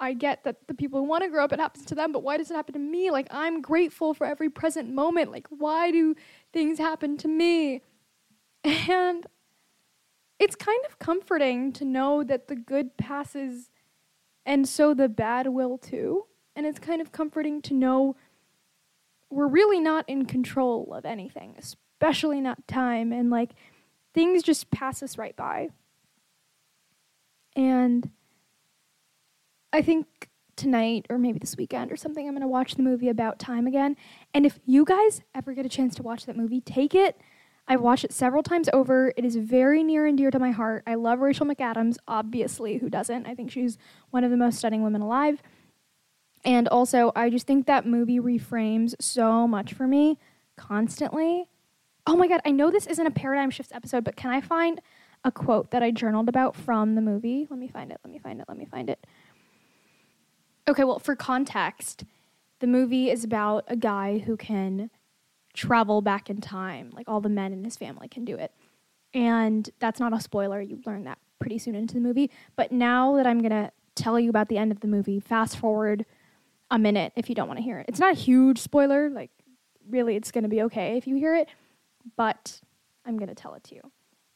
I 0.00 0.14
get 0.14 0.44
that 0.44 0.66
the 0.66 0.74
people 0.74 1.00
who 1.00 1.06
want 1.06 1.22
to 1.24 1.30
grow 1.30 1.44
up 1.44 1.52
it 1.52 1.60
happens 1.60 1.84
to 1.86 1.94
them, 1.94 2.10
but 2.10 2.22
why 2.22 2.38
does 2.38 2.50
it 2.50 2.54
happen 2.54 2.72
to 2.72 2.80
me? 2.80 3.10
Like 3.10 3.28
I'm 3.30 3.60
grateful 3.60 4.14
for 4.14 4.26
every 4.26 4.48
present 4.48 4.92
moment. 4.92 5.30
Like 5.30 5.46
why 5.50 5.90
do 5.90 6.14
things 6.52 6.78
happen 6.78 7.16
to 7.18 7.28
me? 7.28 7.82
And 8.64 9.26
it's 10.38 10.56
kind 10.56 10.84
of 10.88 10.98
comforting 10.98 11.72
to 11.74 11.84
know 11.84 12.24
that 12.24 12.48
the 12.48 12.56
good 12.56 12.96
passes 12.96 13.70
and 14.46 14.66
so 14.66 14.94
the 14.94 15.08
bad 15.08 15.48
will 15.48 15.78
too. 15.78 16.26
And 16.56 16.66
it's 16.66 16.78
kind 16.78 17.00
of 17.00 17.12
comforting 17.12 17.62
to 17.62 17.74
know 17.74 18.16
we're 19.30 19.46
really 19.46 19.80
not 19.80 20.08
in 20.08 20.26
control 20.26 20.92
of 20.92 21.04
anything, 21.04 21.54
especially 21.58 22.40
not 22.40 22.66
time. 22.66 23.12
And 23.12 23.30
like 23.30 23.52
things 24.12 24.42
just 24.42 24.70
pass 24.70 25.02
us 25.02 25.16
right 25.16 25.36
by. 25.36 25.68
And 27.54 28.10
I 29.72 29.82
think 29.82 30.28
tonight 30.56 31.06
or 31.08 31.18
maybe 31.18 31.38
this 31.38 31.56
weekend 31.56 31.90
or 31.90 31.96
something, 31.96 32.26
I'm 32.26 32.34
going 32.34 32.42
to 32.42 32.48
watch 32.48 32.74
the 32.74 32.82
movie 32.82 33.08
About 33.08 33.38
Time 33.38 33.66
again. 33.66 33.96
And 34.34 34.44
if 34.44 34.58
you 34.66 34.84
guys 34.84 35.22
ever 35.34 35.54
get 35.54 35.64
a 35.64 35.70
chance 35.70 35.94
to 35.96 36.02
watch 36.02 36.26
that 36.26 36.36
movie, 36.36 36.60
take 36.60 36.94
it. 36.94 37.20
I've 37.66 37.80
watched 37.80 38.04
it 38.04 38.12
several 38.12 38.42
times 38.42 38.68
over. 38.72 39.12
It 39.16 39.24
is 39.24 39.36
very 39.36 39.82
near 39.84 40.04
and 40.04 40.18
dear 40.18 40.30
to 40.30 40.38
my 40.38 40.50
heart. 40.50 40.82
I 40.86 40.96
love 40.96 41.20
Rachel 41.20 41.46
McAdams, 41.46 41.96
obviously. 42.08 42.78
Who 42.78 42.90
doesn't? 42.90 43.26
I 43.26 43.34
think 43.34 43.50
she's 43.50 43.78
one 44.10 44.24
of 44.24 44.30
the 44.30 44.36
most 44.36 44.58
stunning 44.58 44.82
women 44.82 45.02
alive. 45.02 45.40
And 46.44 46.66
also, 46.68 47.12
I 47.14 47.30
just 47.30 47.46
think 47.46 47.66
that 47.66 47.86
movie 47.86 48.18
reframes 48.18 48.94
so 49.00 49.46
much 49.46 49.72
for 49.72 49.86
me 49.86 50.18
constantly. 50.56 51.46
Oh 52.06 52.16
my 52.16 52.26
God, 52.26 52.40
I 52.44 52.50
know 52.50 52.70
this 52.70 52.86
isn't 52.86 53.06
a 53.06 53.10
paradigm 53.10 53.50
shifts 53.50 53.72
episode, 53.72 54.04
but 54.04 54.16
can 54.16 54.30
I 54.30 54.40
find 54.40 54.80
a 55.22 55.30
quote 55.30 55.70
that 55.70 55.82
I 55.82 55.90
journaled 55.90 56.28
about 56.28 56.56
from 56.56 56.94
the 56.94 57.02
movie? 57.02 57.46
Let 57.50 57.58
me 57.58 57.68
find 57.68 57.92
it. 57.92 58.00
Let 58.04 58.12
me 58.12 58.18
find 58.18 58.40
it. 58.40 58.46
Let 58.48 58.56
me 58.56 58.64
find 58.64 58.90
it. 58.90 59.06
Okay, 60.70 60.84
well, 60.84 61.00
for 61.00 61.16
context, 61.16 62.04
the 62.60 62.68
movie 62.68 63.10
is 63.10 63.24
about 63.24 63.64
a 63.66 63.74
guy 63.74 64.18
who 64.18 64.36
can 64.36 64.88
travel 65.52 66.00
back 66.00 66.30
in 66.30 66.40
time. 66.40 66.92
Like 66.94 67.08
all 67.08 67.20
the 67.20 67.28
men 67.28 67.52
in 67.52 67.64
his 67.64 67.76
family 67.76 68.06
can 68.06 68.24
do 68.24 68.36
it. 68.36 68.52
And 69.12 69.68
that's 69.80 69.98
not 69.98 70.12
a 70.12 70.20
spoiler. 70.20 70.60
You 70.60 70.80
learn 70.86 71.02
that 71.04 71.18
pretty 71.40 71.58
soon 71.58 71.74
into 71.74 71.94
the 71.94 72.00
movie. 72.00 72.30
But 72.54 72.70
now 72.70 73.16
that 73.16 73.26
I'm 73.26 73.40
going 73.40 73.50
to 73.50 73.72
tell 73.96 74.20
you 74.20 74.30
about 74.30 74.48
the 74.48 74.58
end 74.58 74.70
of 74.70 74.78
the 74.78 74.86
movie, 74.86 75.18
fast 75.18 75.56
forward 75.56 76.06
a 76.70 76.78
minute 76.78 77.12
if 77.16 77.28
you 77.28 77.34
don't 77.34 77.48
want 77.48 77.58
to 77.58 77.64
hear 77.64 77.80
it. 77.80 77.86
It's 77.88 77.98
not 77.98 78.12
a 78.12 78.16
huge 78.16 78.60
spoiler. 78.60 79.10
Like, 79.10 79.32
really, 79.88 80.14
it's 80.14 80.30
going 80.30 80.44
to 80.44 80.48
be 80.48 80.62
okay 80.62 80.96
if 80.96 81.04
you 81.04 81.16
hear 81.16 81.34
it, 81.34 81.48
but 82.16 82.60
I'm 83.04 83.16
going 83.16 83.28
to 83.28 83.34
tell 83.34 83.54
it 83.54 83.64
to 83.64 83.74
you. 83.74 83.90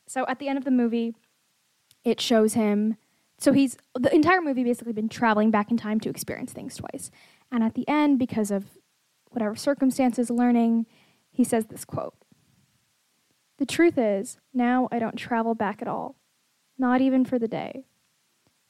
So, 0.08 0.24
at 0.26 0.40
the 0.40 0.48
end 0.48 0.58
of 0.58 0.64
the 0.64 0.72
movie, 0.72 1.14
it 2.02 2.20
shows 2.20 2.54
him. 2.54 2.96
So, 3.38 3.52
he's 3.52 3.76
the 3.94 4.14
entire 4.14 4.40
movie 4.40 4.64
basically 4.64 4.92
been 4.92 5.08
traveling 5.08 5.50
back 5.50 5.70
in 5.70 5.76
time 5.76 6.00
to 6.00 6.10
experience 6.10 6.52
things 6.52 6.76
twice. 6.76 7.10
And 7.50 7.62
at 7.62 7.74
the 7.74 7.88
end, 7.88 8.18
because 8.18 8.50
of 8.50 8.66
whatever 9.30 9.56
circumstances, 9.56 10.30
learning, 10.30 10.86
he 11.30 11.44
says 11.44 11.66
this 11.66 11.84
quote 11.84 12.14
The 13.58 13.66
truth 13.66 13.98
is, 13.98 14.38
now 14.52 14.88
I 14.90 14.98
don't 14.98 15.16
travel 15.16 15.54
back 15.54 15.82
at 15.82 15.88
all, 15.88 16.16
not 16.78 17.00
even 17.00 17.24
for 17.24 17.38
the 17.38 17.48
day. 17.48 17.84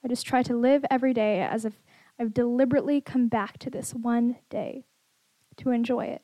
I 0.04 0.08
just 0.08 0.26
try 0.26 0.42
to 0.42 0.56
live 0.56 0.84
every 0.90 1.14
day 1.14 1.40
as 1.40 1.64
if 1.64 1.82
I've 2.18 2.34
deliberately 2.34 3.00
come 3.00 3.28
back 3.28 3.58
to 3.58 3.70
this 3.70 3.92
one 3.92 4.36
day 4.50 4.86
to 5.56 5.70
enjoy 5.70 6.06
it, 6.06 6.22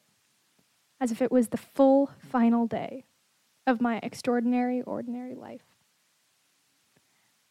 as 1.01 1.11
if 1.11 1.23
it 1.23 1.33
was 1.33 1.49
the 1.49 1.57
full 1.57 2.11
final 2.19 2.67
day 2.67 3.05
of 3.67 3.81
my 3.81 4.01
extraordinary, 4.03 4.83
ordinary 4.83 5.35
life. 5.35 5.70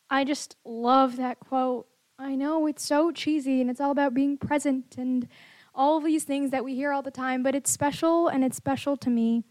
I 0.10 0.24
just 0.24 0.56
love 0.66 1.18
that 1.18 1.40
quote. 1.40 1.88
I 2.18 2.36
know 2.36 2.68
it's 2.68 2.84
so 2.84 3.12
cheesy 3.12 3.62
and 3.62 3.70
it's 3.70 3.80
all 3.80 3.92
about 3.92 4.14
being 4.14 4.38
present 4.38 4.96
and 4.98 5.28
all 5.74 6.00
these 6.02 6.24
things 6.24 6.52
that 6.52 6.66
we 6.66 6.76
hear 6.76 6.92
all 6.92 7.02
the 7.02 7.12
time, 7.12 7.44
but 7.44 7.56
it's 7.56 7.72
special 7.72 8.28
and 8.28 8.44
it's 8.44 8.58
special 8.58 8.98
to 8.98 9.10
me, 9.10 9.44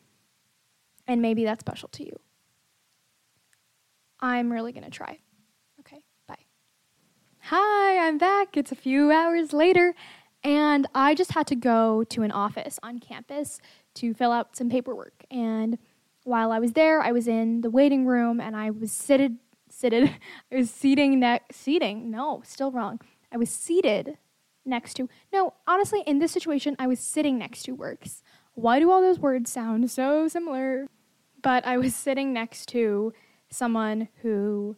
and 1.06 1.22
maybe 1.22 1.44
that's 1.44 1.60
special 1.60 1.88
to 1.90 2.04
you. 2.04 2.18
I'm 4.20 4.52
really 4.52 4.72
going 4.72 4.84
to 4.84 4.90
try. 4.90 5.20
Okay, 5.80 6.02
bye. 6.26 6.44
Hi, 7.44 8.06
I'm 8.06 8.18
back. 8.18 8.56
It's 8.56 8.72
a 8.72 8.76
few 8.76 9.10
hours 9.10 9.52
later, 9.52 9.94
and 10.42 10.86
I 10.94 11.14
just 11.14 11.32
had 11.32 11.46
to 11.46 11.56
go 11.56 12.04
to 12.04 12.22
an 12.22 12.32
office 12.32 12.78
on 12.82 12.98
campus 12.98 13.60
to 13.94 14.12
fill 14.12 14.32
out 14.32 14.56
some 14.56 14.68
paperwork. 14.68 15.24
And 15.30 15.78
while 16.24 16.52
I 16.52 16.58
was 16.58 16.72
there, 16.72 17.00
I 17.00 17.12
was 17.12 17.26
in 17.26 17.62
the 17.62 17.70
waiting 17.70 18.04
room 18.04 18.40
and 18.40 18.54
I 18.54 18.70
was 18.70 18.92
seated, 18.92 19.38
seated, 19.78 20.14
I 20.52 20.56
was 20.56 20.70
seating 20.70 21.20
next, 21.20 21.56
seating, 21.56 22.10
no, 22.10 22.42
still 22.44 22.70
wrong. 22.70 23.00
I 23.32 23.36
was 23.36 23.50
seated 23.50 24.18
next 24.64 24.94
to, 24.94 25.08
no, 25.32 25.54
honestly, 25.66 26.02
in 26.06 26.18
this 26.18 26.32
situation, 26.32 26.76
I 26.78 26.86
was 26.86 27.00
sitting 27.00 27.38
next 27.38 27.62
to 27.64 27.72
Works. 27.72 28.22
Why 28.54 28.80
do 28.80 28.90
all 28.90 29.00
those 29.00 29.18
words 29.18 29.50
sound 29.50 29.90
so 29.90 30.26
similar? 30.28 30.86
But 31.42 31.64
I 31.64 31.76
was 31.78 31.94
sitting 31.94 32.32
next 32.32 32.66
to 32.70 33.12
someone 33.50 34.08
who 34.22 34.76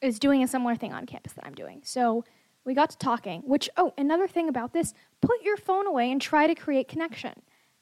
is 0.00 0.18
doing 0.18 0.42
a 0.42 0.48
similar 0.48 0.76
thing 0.76 0.92
on 0.92 1.06
campus 1.06 1.32
that 1.32 1.44
I'm 1.44 1.54
doing. 1.54 1.80
So 1.84 2.24
We 2.64 2.74
got 2.74 2.90
to 2.90 2.98
talking, 2.98 3.40
which, 3.46 3.70
oh, 3.78 3.94
another 3.96 4.28
thing 4.28 4.46
about 4.46 4.74
this 4.74 4.92
put 5.22 5.42
your 5.42 5.56
phone 5.56 5.86
away 5.86 6.12
and 6.12 6.20
try 6.20 6.46
to 6.46 6.54
create 6.54 6.86
connection. 6.86 7.32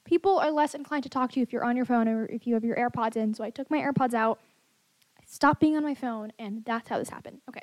People 0.05 0.39
are 0.39 0.53
less 0.53 0.77
inclined 0.77 1.03
to 1.03 1.09
talk 1.09 1.33
to 1.33 1.41
you 1.41 1.43
if 1.43 1.53
you're 1.53 1.65
on 1.65 1.75
your 1.75 1.85
phone 1.85 2.07
or 2.07 2.27
if 2.27 2.47
you 2.47 2.55
have 2.55 2.63
your 2.63 2.77
AirPods 2.77 3.17
in. 3.17 3.35
So 3.35 3.43
I 3.43 3.51
took 3.51 3.69
my 3.69 3.79
AirPods 3.79 4.15
out, 4.15 4.39
I 5.27 5.33
stopped 5.33 5.61
being 5.61 5.77
on 5.77 5.83
my 5.83 5.95
phone, 5.95 6.33
and 6.39 6.65
that's 6.65 6.89
how 6.89 6.99
this 6.99 7.11
happened. 7.11 7.41
Okay. 7.49 7.63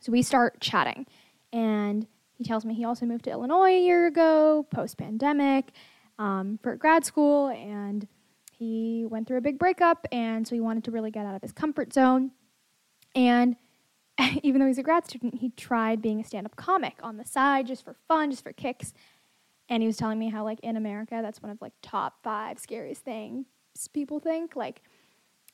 So 0.00 0.12
we 0.12 0.22
start 0.22 0.60
chatting, 0.60 1.06
and 1.52 2.06
he 2.34 2.44
tells 2.44 2.64
me 2.64 2.74
he 2.74 2.84
also 2.84 3.06
moved 3.06 3.24
to 3.24 3.30
Illinois 3.30 3.70
a 3.70 3.84
year 3.84 4.06
ago, 4.06 4.66
post 4.70 4.98
pandemic, 4.98 5.70
um, 6.18 6.58
for 6.62 6.76
grad 6.76 7.04
school, 7.04 7.48
and 7.48 8.08
he 8.52 9.04
went 9.08 9.26
through 9.28 9.38
a 9.38 9.42
big 9.42 9.58
breakup, 9.58 10.06
and 10.10 10.46
so 10.46 10.54
he 10.54 10.60
wanted 10.60 10.84
to 10.84 10.90
really 10.90 11.10
get 11.10 11.26
out 11.26 11.34
of 11.34 11.42
his 11.42 11.52
comfort 11.52 11.92
zone. 11.92 12.32
And 13.14 13.56
even 14.42 14.60
though 14.60 14.66
he's 14.66 14.78
a 14.78 14.82
grad 14.82 15.04
student, 15.04 15.36
he 15.36 15.50
tried 15.50 16.02
being 16.02 16.20
a 16.20 16.24
stand 16.24 16.46
up 16.46 16.56
comic 16.56 16.98
on 17.02 17.16
the 17.16 17.24
side 17.24 17.66
just 17.66 17.84
for 17.84 17.96
fun, 18.08 18.30
just 18.30 18.42
for 18.42 18.52
kicks. 18.52 18.92
And 19.68 19.82
he 19.82 19.86
was 19.86 19.96
telling 19.96 20.18
me 20.18 20.28
how, 20.30 20.44
like, 20.44 20.60
in 20.60 20.76
America, 20.76 21.20
that's 21.22 21.42
one 21.42 21.50
of 21.50 21.60
like 21.60 21.72
top 21.82 22.22
five 22.22 22.58
scariest 22.58 23.04
things 23.04 23.46
people 23.92 24.20
think. 24.20 24.54
Like, 24.54 24.82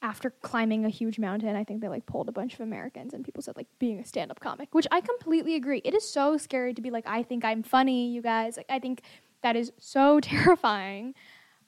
after 0.00 0.30
climbing 0.30 0.84
a 0.84 0.88
huge 0.88 1.18
mountain, 1.18 1.56
I 1.56 1.64
think 1.64 1.80
they 1.80 1.88
like 1.88 2.06
pulled 2.06 2.28
a 2.28 2.32
bunch 2.32 2.54
of 2.54 2.60
Americans, 2.60 3.14
and 3.14 3.24
people 3.24 3.42
said 3.42 3.56
like 3.56 3.66
being 3.78 3.98
a 3.98 4.04
stand 4.04 4.30
up 4.30 4.40
comic, 4.40 4.74
which 4.74 4.86
I 4.90 5.00
completely 5.00 5.56
agree. 5.56 5.82
It 5.84 5.94
is 5.94 6.08
so 6.08 6.36
scary 6.36 6.72
to 6.74 6.82
be 6.82 6.90
like, 6.90 7.04
I 7.06 7.22
think 7.22 7.44
I'm 7.44 7.62
funny, 7.62 8.10
you 8.10 8.22
guys. 8.22 8.56
Like, 8.56 8.66
I 8.68 8.78
think 8.78 9.02
that 9.42 9.56
is 9.56 9.72
so 9.78 10.20
terrifying. 10.22 11.14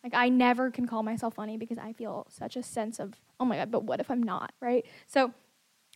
Like, 0.04 0.14
I 0.14 0.28
never 0.28 0.70
can 0.70 0.86
call 0.86 1.02
myself 1.02 1.34
funny 1.34 1.58
because 1.58 1.76
I 1.76 1.92
feel 1.92 2.26
such 2.30 2.56
a 2.56 2.62
sense 2.62 2.98
of, 3.00 3.14
oh 3.38 3.44
my 3.44 3.56
God, 3.56 3.70
but 3.70 3.84
what 3.84 4.00
if 4.00 4.10
I'm 4.10 4.22
not, 4.22 4.52
right? 4.60 4.86
So, 5.06 5.32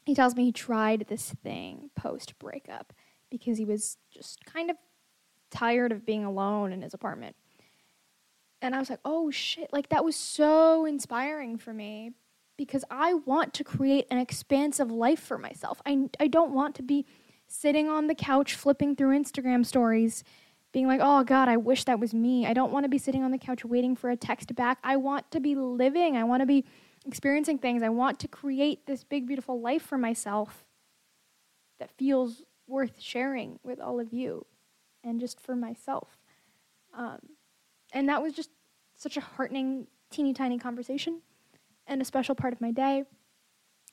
he 0.05 0.14
tells 0.14 0.37
me 0.37 0.45
he 0.45 0.53
tried 0.53 1.07
this 1.09 1.35
thing 1.43 1.91
post 1.97 2.38
breakup 2.38 2.93
because 3.31 3.57
he 3.57 3.64
was 3.64 3.97
just 4.12 4.45
kind 4.45 4.71
of 4.71 4.76
tired 5.50 5.93
of 5.93 6.05
being 6.05 6.25
alone 6.25 6.73
in 6.73 6.83
his 6.83 6.93
apartment. 6.93 7.37
And 8.61 8.75
I 8.75 8.79
was 8.79 8.91
like, 8.91 9.00
oh 9.05 9.31
shit, 9.31 9.73
like 9.73 9.88
that 9.91 10.05
was 10.05 10.17
so 10.17 10.85
inspiring 10.85 11.57
for 11.59 11.73
me 11.73 12.12
because 12.57 12.85
I 12.91 13.15
want 13.15 13.53
to 13.55 13.65
create 13.65 14.07
an 14.11 14.19
expansive 14.19 14.91
life 14.91 15.21
for 15.21 15.39
myself. 15.39 15.81
I, 15.85 16.09
I 16.21 16.29
don't 16.29 16.53
want 16.53 16.75
to 16.77 16.83
be 16.83 17.07
sitting 17.47 17.89
on 17.89 18.07
the 18.07 18.15
couch 18.15 18.55
flipping 18.55 18.97
through 18.97 19.19
Instagram 19.19 19.67
stories, 19.67 20.25
being 20.73 20.87
like, 20.87 21.01
oh 21.03 21.25
God, 21.25 21.49
I 21.49 21.57
wish 21.57 21.85
that 21.85 22.01
was 22.01 22.15
me. 22.15 22.47
I 22.47 22.53
don't 22.53 22.73
want 22.73 22.85
to 22.85 22.89
be 22.89 22.99
sitting 22.99 23.23
on 23.23 23.31
the 23.31 23.39
couch 23.39 23.65
waiting 23.65 23.95
for 23.95 24.11
a 24.11 24.17
text 24.17 24.55
back. 24.55 24.79
I 24.83 24.97
want 24.97 25.31
to 25.33 25.41
be 25.41 25.55
living. 25.55 26.17
I 26.17 26.25
want 26.25 26.41
to 26.41 26.47
be 26.47 26.65
experiencing 27.07 27.59
things. 27.59 27.83
I 27.83 27.91
want 27.91 28.19
to 28.21 28.29
create 28.29 28.87
this 28.87 29.05
big, 29.05 29.27
beautiful 29.27 29.61
life 29.61 29.83
for 29.83 29.99
myself 29.99 30.65
that 31.79 31.91
feels 31.97 32.43
worth 32.67 33.01
sharing 33.01 33.59
with 33.63 33.81
all 33.81 34.01
of 34.01 34.13
you 34.13 34.47
and 35.03 35.21
just 35.21 35.41
for 35.41 35.55
myself. 35.55 36.19
Um, 36.97 37.19
and 37.93 38.09
that 38.09 38.23
was 38.23 38.33
just 38.33 38.51
such 38.97 39.17
a 39.17 39.21
heartening, 39.21 39.87
teeny 40.11 40.33
tiny 40.33 40.59
conversation 40.59 41.21
and 41.87 42.00
a 42.00 42.05
special 42.05 42.35
part 42.35 42.53
of 42.53 42.61
my 42.61 42.71
day. 42.71 43.05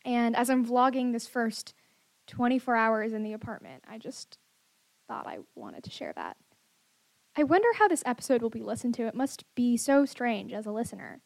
And 0.03 0.36
as 0.36 0.50
I'm 0.50 0.65
vlogging 0.65 1.12
this 1.12 1.27
first 1.27 1.74
24 2.27 2.75
hours 2.75 3.13
in 3.13 3.24
the 3.24 3.33
apartment, 3.33 3.83
I 3.88 3.98
just 3.98 4.38
thought 5.07 5.27
I 5.27 5.39
wanted 5.55 5.83
to 5.83 5.89
share 5.89 6.13
that. 6.15 6.38
I 7.38 7.43
wonder 7.43 7.67
how 7.77 7.88
this 7.88 8.03
episode 8.05 8.41
will 8.41 8.50
be 8.50 8.62
listened 8.62 8.93
to. 8.95 9.07
It 9.07 9.15
must 9.15 9.45
be 9.55 9.77
so 9.77 10.05
strange 10.05 10.51
as 10.53 10.65
a 10.65 10.71
listener. 10.71 11.21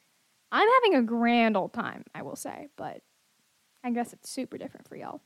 I'm 0.52 0.68
having 0.82 0.96
a 0.96 1.04
grand 1.04 1.58
old 1.58 1.74
time, 1.74 2.06
I 2.14 2.22
will 2.22 2.36
say, 2.36 2.68
but 2.76 3.02
I 3.84 3.92
guess 3.92 4.14
it's 4.14 4.30
super 4.30 4.58
different 4.58 4.88
for 4.88 4.96
y'all. 4.96 5.22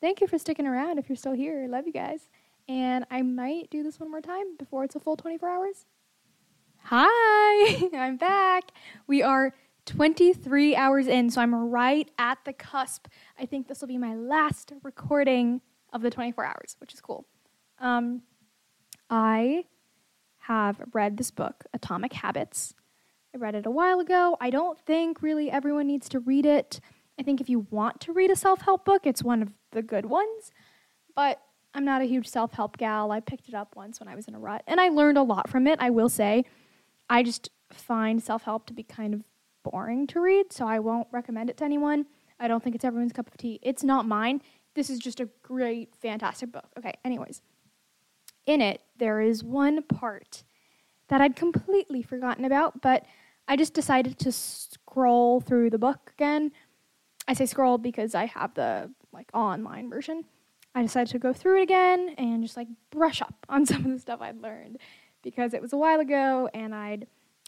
Thank 0.00 0.20
you 0.20 0.26
for 0.26 0.38
sticking 0.38 0.66
around 0.66 0.98
if 0.98 1.08
you're 1.08 1.16
still 1.16 1.32
here. 1.32 1.66
Love 1.68 1.86
you 1.86 1.92
guys. 1.92 2.28
And 2.68 3.04
I 3.10 3.22
might 3.22 3.70
do 3.70 3.82
this 3.82 3.98
one 3.98 4.10
more 4.10 4.20
time 4.20 4.56
before 4.58 4.84
it's 4.84 4.94
a 4.94 5.00
full 5.00 5.16
24 5.16 5.48
hours. 5.48 5.86
Hi, 6.84 7.88
I'm 7.94 8.16
back. 8.16 8.72
We 9.06 9.22
are 9.22 9.54
23 9.90 10.76
hours 10.76 11.08
in, 11.08 11.30
so 11.30 11.40
I'm 11.40 11.52
right 11.52 12.08
at 12.16 12.38
the 12.44 12.52
cusp. 12.52 13.08
I 13.36 13.44
think 13.44 13.66
this 13.66 13.80
will 13.80 13.88
be 13.88 13.98
my 13.98 14.14
last 14.14 14.72
recording 14.84 15.60
of 15.92 16.02
the 16.02 16.10
24 16.10 16.44
hours, 16.44 16.76
which 16.78 16.94
is 16.94 17.00
cool. 17.00 17.26
Um, 17.80 18.22
I 19.10 19.64
have 20.38 20.80
read 20.92 21.16
this 21.16 21.32
book, 21.32 21.64
Atomic 21.74 22.12
Habits. 22.12 22.74
I 23.34 23.38
read 23.38 23.56
it 23.56 23.66
a 23.66 23.70
while 23.70 23.98
ago. 23.98 24.36
I 24.40 24.50
don't 24.50 24.78
think 24.78 25.22
really 25.22 25.50
everyone 25.50 25.88
needs 25.88 26.08
to 26.10 26.20
read 26.20 26.46
it. 26.46 26.78
I 27.18 27.24
think 27.24 27.40
if 27.40 27.50
you 27.50 27.66
want 27.70 28.00
to 28.02 28.12
read 28.12 28.30
a 28.30 28.36
self 28.36 28.60
help 28.60 28.84
book, 28.84 29.06
it's 29.06 29.24
one 29.24 29.42
of 29.42 29.52
the 29.72 29.82
good 29.82 30.06
ones. 30.06 30.52
But 31.16 31.42
I'm 31.74 31.84
not 31.84 32.00
a 32.00 32.04
huge 32.04 32.28
self 32.28 32.52
help 32.52 32.76
gal. 32.76 33.10
I 33.10 33.18
picked 33.18 33.48
it 33.48 33.54
up 33.54 33.74
once 33.74 33.98
when 33.98 34.08
I 34.08 34.14
was 34.14 34.28
in 34.28 34.36
a 34.36 34.38
rut, 34.38 34.62
and 34.68 34.80
I 34.80 34.88
learned 34.88 35.18
a 35.18 35.22
lot 35.22 35.50
from 35.50 35.66
it, 35.66 35.80
I 35.80 35.90
will 35.90 36.08
say. 36.08 36.44
I 37.08 37.24
just 37.24 37.50
find 37.72 38.22
self 38.22 38.44
help 38.44 38.66
to 38.66 38.72
be 38.72 38.84
kind 38.84 39.14
of 39.14 39.24
boring 39.62 40.06
to 40.08 40.20
read, 40.20 40.52
so 40.52 40.66
I 40.66 40.78
won't 40.78 41.08
recommend 41.10 41.50
it 41.50 41.56
to 41.58 41.64
anyone. 41.64 42.06
I 42.38 42.48
don't 42.48 42.62
think 42.62 42.74
it's 42.74 42.84
everyone's 42.84 43.12
cup 43.12 43.28
of 43.28 43.36
tea. 43.36 43.58
It's 43.62 43.84
not 43.84 44.06
mine. 44.06 44.42
This 44.74 44.88
is 44.90 44.98
just 44.98 45.20
a 45.20 45.28
great, 45.42 45.94
fantastic 45.96 46.52
book. 46.52 46.66
Okay, 46.78 46.94
anyways. 47.04 47.42
In 48.46 48.60
it, 48.60 48.80
there 48.98 49.20
is 49.20 49.44
one 49.44 49.82
part 49.82 50.42
that 51.08 51.20
I'd 51.20 51.36
completely 51.36 52.02
forgotten 52.02 52.44
about, 52.44 52.80
but 52.80 53.04
I 53.46 53.56
just 53.56 53.74
decided 53.74 54.18
to 54.20 54.32
scroll 54.32 55.40
through 55.40 55.70
the 55.70 55.78
book 55.78 56.12
again. 56.16 56.52
I 57.26 57.34
say 57.34 57.46
scroll 57.46 57.78
because 57.78 58.14
I 58.14 58.26
have 58.26 58.54
the 58.54 58.90
like 59.12 59.28
online 59.34 59.90
version. 59.90 60.24
I 60.74 60.82
decided 60.82 61.10
to 61.10 61.18
go 61.18 61.32
through 61.32 61.58
it 61.58 61.62
again 61.62 62.14
and 62.16 62.42
just 62.42 62.56
like 62.56 62.68
brush 62.90 63.20
up 63.20 63.34
on 63.48 63.66
some 63.66 63.84
of 63.84 63.90
the 63.90 63.98
stuff 63.98 64.20
I'd 64.20 64.40
learned 64.40 64.78
because 65.22 65.52
it 65.52 65.60
was 65.60 65.72
a 65.72 65.76
while 65.76 66.00
ago 66.00 66.48
and 66.54 66.74
I'd 66.74 67.06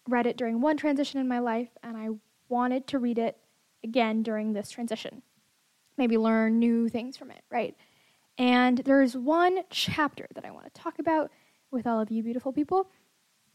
read 0.09 0.27
it 0.27 0.37
during 0.37 0.61
one 0.61 0.77
transition 0.77 1.21
in 1.21 1.29
my 1.29 1.39
life, 1.39 1.71
and 1.83 1.97
I 1.97 2.09
wanted 2.49 2.87
to 2.89 2.99
read 2.99 3.19
it 3.19 3.37
again 3.85 4.23
during 4.23 4.53
this 4.53 4.71
transition. 4.71 5.23
Maybe 5.97 6.17
learn 6.17 6.59
new 6.59 6.89
things 6.89 7.17
from 7.17 7.31
it, 7.31 7.43
right? 7.51 7.77
And 8.39 8.79
there's 8.79 9.17
one 9.17 9.61
chapter 9.71 10.27
that 10.35 10.45
I 10.45 10.51
want 10.51 10.73
to 10.73 10.81
talk 10.81 10.99
about 10.99 11.31
with 11.71 11.87
all 11.87 12.01
of 12.01 12.11
you 12.11 12.23
beautiful 12.23 12.53
people 12.53 12.91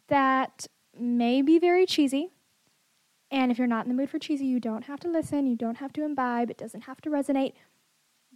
that 0.07 0.67
may 0.97 1.41
be 1.41 1.59
very 1.59 1.85
cheesy. 1.85 2.29
And 3.29 3.51
if 3.51 3.57
you're 3.57 3.67
not 3.67 3.85
in 3.85 3.89
the 3.89 3.95
mood 3.95 4.09
for 4.09 4.19
cheesy, 4.19 4.45
you 4.45 4.59
don't 4.59 4.85
have 4.85 4.99
to 5.01 5.09
listen, 5.09 5.47
you 5.47 5.55
don't 5.55 5.77
have 5.77 5.93
to 5.93 6.03
imbibe, 6.03 6.49
it 6.49 6.57
doesn't 6.57 6.81
have 6.81 7.01
to 7.01 7.09
resonate. 7.09 7.53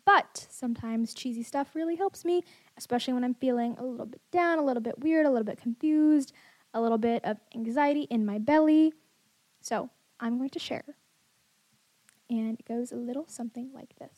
But 0.06 0.48
sometimes 0.50 1.14
cheesy 1.14 1.44
stuff 1.44 1.76
really 1.76 1.96
helps 1.96 2.26
me, 2.26 2.44
especially 2.76 3.14
when 3.14 3.24
I'm 3.24 3.36
feeling 3.36 3.76
a 3.78 3.86
little 3.86 4.08
bit 4.08 4.22
down, 4.32 4.58
a 4.58 4.66
little 4.66 4.82
bit 4.82 5.00
weird, 5.00 5.26
a 5.26 5.30
little 5.30 5.46
bit 5.46 5.62
confused, 5.62 6.34
a 6.74 6.82
little 6.82 6.98
bit 6.98 7.24
of 7.26 7.38
anxiety 7.54 8.04
in 8.04 8.26
my 8.26 8.38
belly. 8.38 8.94
So 9.62 9.90
I'm 10.20 10.38
going 10.38 10.50
to 10.52 10.60
share. 10.60 10.96
And 12.30 12.58
it 12.60 12.66
goes 12.66 12.92
a 12.92 12.96
little 12.96 13.26
something 13.28 13.72
like 13.74 13.96
this. 14.00 14.14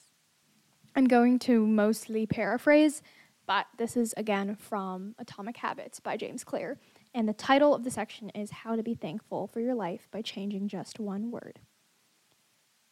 I'm 0.95 1.05
going 1.05 1.39
to 1.39 1.65
mostly 1.65 2.27
paraphrase, 2.27 3.01
but 3.47 3.65
this 3.77 3.97
is 3.97 4.13
again 4.15 4.55
from 4.55 5.15
Atomic 5.17 5.57
Habits 5.57 5.99
by 5.99 6.17
James 6.17 6.43
Clear. 6.43 6.77
And 7.15 7.27
the 7.27 7.33
title 7.33 7.73
of 7.73 7.83
the 7.83 7.91
section 7.91 8.29
is 8.31 8.51
How 8.51 8.75
to 8.75 8.83
Be 8.83 8.93
Thankful 8.93 9.47
for 9.47 9.59
Your 9.59 9.75
Life 9.75 10.07
by 10.11 10.21
Changing 10.21 10.67
Just 10.67 10.99
One 10.99 11.31
Word. 11.31 11.59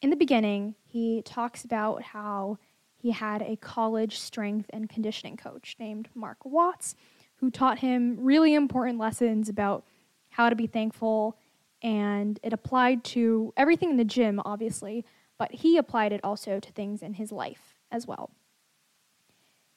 In 0.02 0.10
the 0.10 0.16
beginning, 0.16 0.76
he 0.88 1.22
talks 1.22 1.64
about 1.64 2.02
how 2.02 2.58
he 2.98 3.12
had 3.12 3.42
a 3.42 3.56
college 3.56 4.20
strength 4.20 4.70
and 4.72 4.90
conditioning 4.90 5.38
coach 5.38 5.76
named 5.80 6.10
Mark 6.16 6.44
Watts 6.44 6.96
who 7.42 7.52
taught 7.52 7.80
him 7.80 8.18
really 8.20 8.54
important 8.54 9.00
lessons 9.00 9.50
about 9.50 9.84
how 10.30 10.50
to 10.50 10.56
be 10.56 10.68
thankful. 10.68 11.38
And 11.82 12.40
it 12.44 12.54
applied 12.54 13.04
to 13.06 13.52
everything 13.58 13.90
in 13.90 13.98
the 13.98 14.06
gym, 14.06 14.40
obviously, 14.46 15.04
but 15.40 15.52
he 15.52 15.76
applied 15.78 16.14
it 16.14 16.22
also 16.24 16.60
to 16.60 16.72
things 16.72 17.02
in 17.02 17.16
his 17.16 17.32
life 17.32 17.74
as 17.92 18.08
well. 18.08 18.30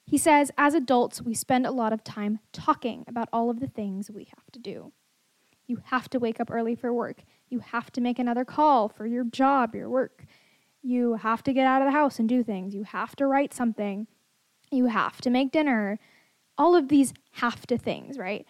He 0.05 0.19
says, 0.19 0.51
as 0.57 0.75
adults, 0.75 1.23
we 1.23 1.33
spend 1.33 1.65
a 1.65 1.71
lot 1.71 1.91
of 1.91 2.03
time 2.03 2.37
talking 2.53 3.03
about 3.07 3.27
all 3.33 3.49
of 3.49 3.59
the 3.59 3.67
things 3.67 4.11
we 4.11 4.25
have 4.25 4.51
to 4.51 4.59
do. 4.59 4.93
You 5.65 5.81
have 5.85 6.07
to 6.11 6.19
wake 6.19 6.39
up 6.39 6.51
early 6.51 6.75
for 6.75 6.93
work. 6.93 7.23
You 7.49 7.59
have 7.59 7.91
to 7.93 8.01
make 8.01 8.19
another 8.19 8.45
call 8.45 8.87
for 8.87 9.07
your 9.07 9.23
job, 9.23 9.73
your 9.73 9.89
work. 9.89 10.25
You 10.83 11.15
have 11.15 11.41
to 11.41 11.53
get 11.53 11.65
out 11.65 11.81
of 11.81 11.87
the 11.87 11.97
house 11.97 12.19
and 12.19 12.29
do 12.29 12.43
things. 12.43 12.75
You 12.75 12.83
have 12.83 13.15
to 13.15 13.25
write 13.25 13.51
something. 13.51 14.05
You 14.69 14.85
have 14.85 15.19
to 15.21 15.31
make 15.31 15.51
dinner 15.51 15.97
all 16.57 16.75
of 16.75 16.87
these 16.87 17.13
have 17.31 17.65
to 17.67 17.77
things, 17.77 18.17
right? 18.17 18.45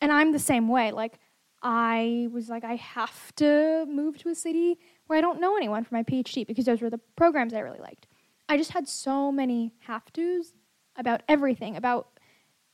And 0.00 0.12
I'm 0.12 0.32
the 0.32 0.38
same 0.38 0.68
way. 0.68 0.92
Like, 0.92 1.18
I 1.62 2.28
was 2.32 2.48
like, 2.48 2.64
I 2.64 2.76
have 2.76 3.34
to 3.36 3.84
move 3.86 4.16
to 4.18 4.30
a 4.30 4.34
city 4.34 4.78
where 5.06 5.18
I 5.18 5.20
don't 5.20 5.40
know 5.40 5.56
anyone 5.56 5.84
for 5.84 5.94
my 5.94 6.02
PhD 6.02 6.46
because 6.46 6.64
those 6.64 6.80
were 6.80 6.90
the 6.90 7.00
programs 7.16 7.52
I 7.52 7.60
really 7.60 7.80
liked. 7.80 8.06
I 8.48 8.56
just 8.56 8.70
had 8.70 8.88
so 8.88 9.30
many 9.30 9.72
have 9.80 10.10
tos 10.12 10.54
about 10.96 11.22
everything, 11.28 11.76
about 11.76 12.08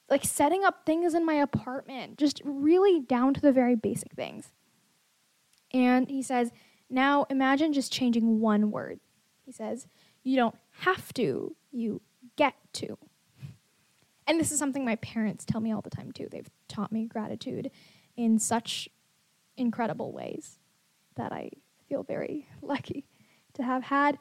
like 0.08 0.24
setting 0.24 0.64
up 0.64 0.86
things 0.86 1.14
in 1.14 1.26
my 1.26 1.34
apartment, 1.34 2.16
just 2.16 2.40
really 2.44 3.00
down 3.00 3.34
to 3.34 3.40
the 3.40 3.52
very 3.52 3.74
basic 3.74 4.12
things. 4.12 4.52
And 5.72 6.08
he 6.08 6.22
says, 6.22 6.52
now 6.88 7.26
imagine 7.28 7.72
just 7.72 7.92
changing 7.92 8.40
one 8.40 8.70
word. 8.70 9.00
He 9.44 9.50
says, 9.50 9.88
you 10.22 10.36
don't 10.36 10.54
have 10.80 11.12
to, 11.14 11.56
you 11.72 12.00
get 12.36 12.54
to. 12.74 12.96
And 14.26 14.40
this 14.40 14.50
is 14.50 14.58
something 14.58 14.84
my 14.84 14.96
parents 14.96 15.44
tell 15.44 15.60
me 15.60 15.72
all 15.72 15.80
the 15.80 15.90
time 15.90 16.12
too. 16.12 16.28
They've 16.30 16.50
taught 16.68 16.92
me 16.92 17.06
gratitude 17.06 17.70
in 18.16 18.38
such 18.38 18.88
incredible 19.56 20.12
ways 20.12 20.58
that 21.14 21.32
I 21.32 21.50
feel 21.88 22.02
very 22.02 22.48
lucky 22.62 23.04
to 23.54 23.62
have 23.62 23.84
had. 23.84 24.18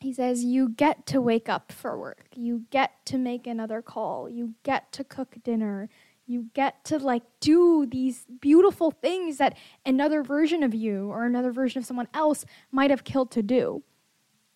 He 0.00 0.12
says, 0.12 0.44
You 0.44 0.68
get 0.68 1.06
to 1.06 1.20
wake 1.20 1.48
up 1.48 1.72
for 1.72 1.98
work. 1.98 2.26
You 2.34 2.64
get 2.70 3.04
to 3.06 3.18
make 3.18 3.46
another 3.46 3.82
call. 3.82 4.28
You 4.28 4.54
get 4.62 4.92
to 4.92 5.04
cook 5.04 5.36
dinner. 5.42 5.88
You 6.26 6.50
get 6.52 6.84
to 6.84 6.98
like 6.98 7.22
do 7.40 7.86
these 7.86 8.26
beautiful 8.40 8.90
things 8.90 9.38
that 9.38 9.56
another 9.86 10.22
version 10.22 10.62
of 10.62 10.74
you 10.74 11.08
or 11.08 11.24
another 11.24 11.50
version 11.50 11.78
of 11.78 11.86
someone 11.86 12.08
else 12.12 12.44
might 12.70 12.90
have 12.90 13.02
killed 13.02 13.30
to 13.32 13.42
do. 13.42 13.82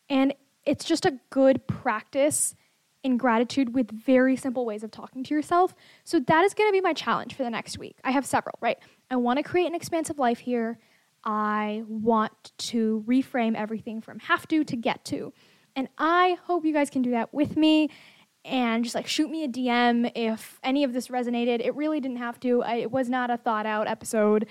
And 0.08 0.34
it's 0.64 0.84
just 0.84 1.06
a 1.06 1.18
good 1.30 1.66
practice 1.66 2.54
in 3.02 3.16
gratitude 3.16 3.74
with 3.74 3.90
very 3.90 4.36
simple 4.36 4.64
ways 4.64 4.84
of 4.84 4.90
talking 4.90 5.24
to 5.24 5.34
yourself. 5.34 5.74
So 6.04 6.20
that 6.20 6.44
is 6.44 6.54
going 6.54 6.68
to 6.68 6.72
be 6.72 6.80
my 6.80 6.92
challenge 6.92 7.34
for 7.34 7.42
the 7.42 7.50
next 7.50 7.78
week. 7.78 7.96
I 8.04 8.12
have 8.12 8.24
several, 8.24 8.58
right? 8.60 8.78
I 9.10 9.16
want 9.16 9.38
to 9.38 9.42
create 9.42 9.66
an 9.66 9.74
expansive 9.74 10.18
life 10.18 10.38
here. 10.38 10.78
I 11.24 11.84
want 11.88 12.52
to 12.58 13.04
reframe 13.06 13.54
everything 13.54 14.00
from 14.00 14.18
have 14.20 14.46
to 14.48 14.64
to 14.64 14.76
get 14.76 15.04
to. 15.06 15.32
And 15.74 15.88
I 15.98 16.36
hope 16.44 16.64
you 16.64 16.72
guys 16.72 16.90
can 16.90 17.02
do 17.02 17.12
that 17.12 17.32
with 17.32 17.56
me 17.56 17.90
and 18.44 18.82
just 18.82 18.94
like 18.94 19.06
shoot 19.06 19.30
me 19.30 19.44
a 19.44 19.48
DM 19.48 20.10
if 20.14 20.58
any 20.62 20.84
of 20.84 20.92
this 20.92 21.08
resonated. 21.08 21.64
It 21.64 21.74
really 21.74 22.00
didn't 22.00 22.18
have 22.18 22.40
to. 22.40 22.62
I, 22.62 22.76
it 22.76 22.90
was 22.90 23.08
not 23.08 23.30
a 23.30 23.36
thought 23.36 23.66
out 23.66 23.86
episode. 23.86 24.46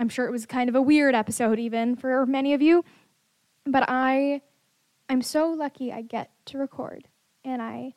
I'm 0.00 0.08
sure 0.08 0.26
it 0.26 0.32
was 0.32 0.46
kind 0.46 0.68
of 0.68 0.74
a 0.74 0.82
weird 0.82 1.14
episode 1.14 1.58
even 1.58 1.96
for 1.96 2.26
many 2.26 2.54
of 2.54 2.62
you. 2.62 2.84
But 3.64 3.84
I 3.88 4.42
I'm 5.08 5.22
so 5.22 5.50
lucky 5.50 5.92
I 5.92 6.02
get 6.02 6.30
to 6.46 6.58
record 6.58 7.08
and 7.48 7.62
I 7.62 7.94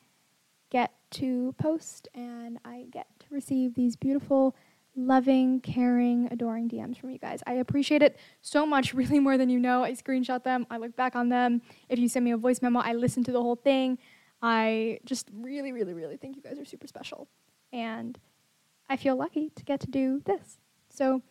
get 0.70 0.92
to 1.12 1.54
post 1.58 2.08
and 2.14 2.58
I 2.64 2.86
get 2.90 3.06
to 3.20 3.26
receive 3.30 3.74
these 3.74 3.96
beautiful 3.96 4.56
loving, 4.96 5.60
caring, 5.60 6.28
adoring 6.30 6.68
DMs 6.68 6.98
from 6.98 7.10
you 7.10 7.18
guys. 7.18 7.42
I 7.46 7.54
appreciate 7.54 8.02
it 8.02 8.18
so 8.40 8.66
much, 8.66 8.94
really 9.00 9.20
more 9.20 9.36
than 9.36 9.48
you 9.48 9.58
know. 9.58 9.84
I 9.84 9.92
screenshot 9.92 10.42
them, 10.42 10.66
I 10.70 10.78
look 10.78 10.96
back 10.96 11.14
on 11.14 11.28
them. 11.28 11.60
If 11.88 11.98
you 11.98 12.08
send 12.08 12.24
me 12.24 12.30
a 12.32 12.36
voice 12.36 12.62
memo, 12.62 12.80
I 12.80 12.94
listen 12.94 13.22
to 13.24 13.32
the 13.32 13.42
whole 13.42 13.56
thing. 13.56 13.98
I 14.40 14.98
just 15.04 15.28
really, 15.32 15.72
really, 15.72 15.94
really 15.94 16.16
think 16.16 16.36
you 16.36 16.42
guys 16.42 16.58
are 16.58 16.64
super 16.64 16.86
special. 16.86 17.28
And 17.72 18.18
I 18.88 18.96
feel 18.96 19.16
lucky 19.16 19.50
to 19.54 19.64
get 19.64 19.80
to 19.80 19.86
do 19.86 20.20
this. 20.24 20.58
So 20.88 21.22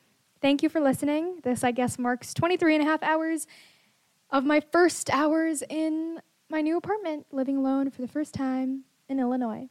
thank 0.42 0.64
you 0.64 0.70
for 0.70 0.80
listening. 0.80 1.40
This, 1.44 1.64
I 1.64 1.72
guess, 1.72 2.00
marks 2.00 2.34
23 2.34 2.76
and 2.76 2.84
a 2.84 2.88
half 2.88 3.04
hours 3.04 3.48
of 4.30 4.46
my 4.46 4.62
first 4.72 5.10
hours 5.10 5.62
in 5.70 6.22
my 6.52 6.62
new 6.62 6.78
apartment, 6.78 7.26
living 7.32 7.58
alone 7.58 7.90
for 7.90 8.02
the 8.02 8.08
first 8.08 8.34
time 8.34 8.84
in 9.08 9.20
Illinois. 9.20 9.70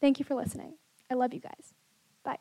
Thank 0.00 0.18
you 0.18 0.24
for 0.24 0.34
listening. 0.34 0.74
I 1.10 1.14
love 1.14 1.32
you 1.32 1.40
guys. 1.40 1.72
Bye. 2.24 2.38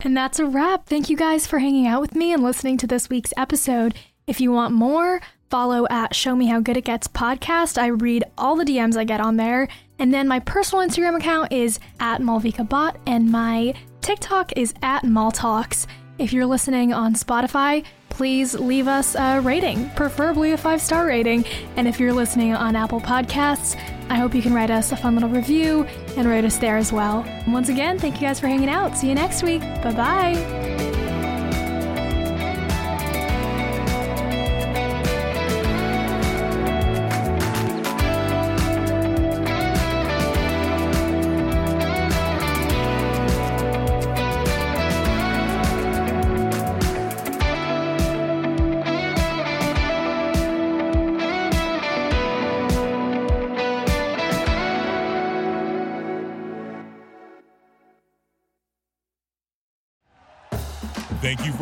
And 0.00 0.16
that's 0.16 0.40
a 0.40 0.44
wrap. 0.44 0.86
Thank 0.86 1.08
you 1.08 1.16
guys 1.16 1.46
for 1.46 1.60
hanging 1.60 1.86
out 1.86 2.00
with 2.00 2.14
me 2.14 2.32
and 2.32 2.42
listening 2.42 2.76
to 2.78 2.86
this 2.86 3.08
week's 3.08 3.32
episode. 3.36 3.94
If 4.26 4.40
you 4.40 4.50
want 4.50 4.74
more, 4.74 5.20
follow 5.48 5.86
at 5.90 6.14
Show 6.14 6.34
Me 6.34 6.46
How 6.46 6.60
Good 6.60 6.76
It 6.76 6.84
Gets 6.84 7.06
podcast. 7.08 7.78
I 7.78 7.86
read 7.86 8.24
all 8.36 8.56
the 8.56 8.64
DMs 8.64 8.96
I 8.96 9.04
get 9.04 9.20
on 9.20 9.36
there. 9.36 9.68
And 9.98 10.12
then 10.12 10.26
my 10.26 10.40
personal 10.40 10.84
Instagram 10.84 11.16
account 11.16 11.52
is 11.52 11.78
at 12.00 12.20
MaalvikaBhat, 12.20 12.96
and 13.06 13.30
my 13.30 13.74
TikTok 14.00 14.52
is 14.56 14.74
at 14.82 15.04
Maaltoks. 15.04 15.86
If 16.18 16.32
you're 16.32 16.46
listening 16.46 16.92
on 16.92 17.14
Spotify, 17.14 17.84
please 18.08 18.54
leave 18.54 18.86
us 18.86 19.16
a 19.16 19.40
rating, 19.40 19.90
preferably 19.90 20.52
a 20.52 20.56
five 20.56 20.80
star 20.80 21.06
rating. 21.06 21.44
And 21.76 21.88
if 21.88 21.98
you're 21.98 22.12
listening 22.12 22.54
on 22.54 22.76
Apple 22.76 23.00
Podcasts, 23.00 23.76
I 24.08 24.16
hope 24.16 24.34
you 24.34 24.42
can 24.42 24.54
write 24.54 24.70
us 24.70 24.92
a 24.92 24.96
fun 24.96 25.14
little 25.14 25.30
review 25.30 25.84
and 26.16 26.28
rate 26.28 26.44
us 26.44 26.58
there 26.58 26.76
as 26.76 26.92
well. 26.92 27.26
Once 27.48 27.68
again, 27.68 27.98
thank 27.98 28.14
you 28.16 28.28
guys 28.28 28.38
for 28.38 28.46
hanging 28.46 28.68
out. 28.68 28.96
See 28.96 29.08
you 29.08 29.14
next 29.14 29.42
week. 29.42 29.60
Bye 29.60 29.92
bye. 29.92 30.93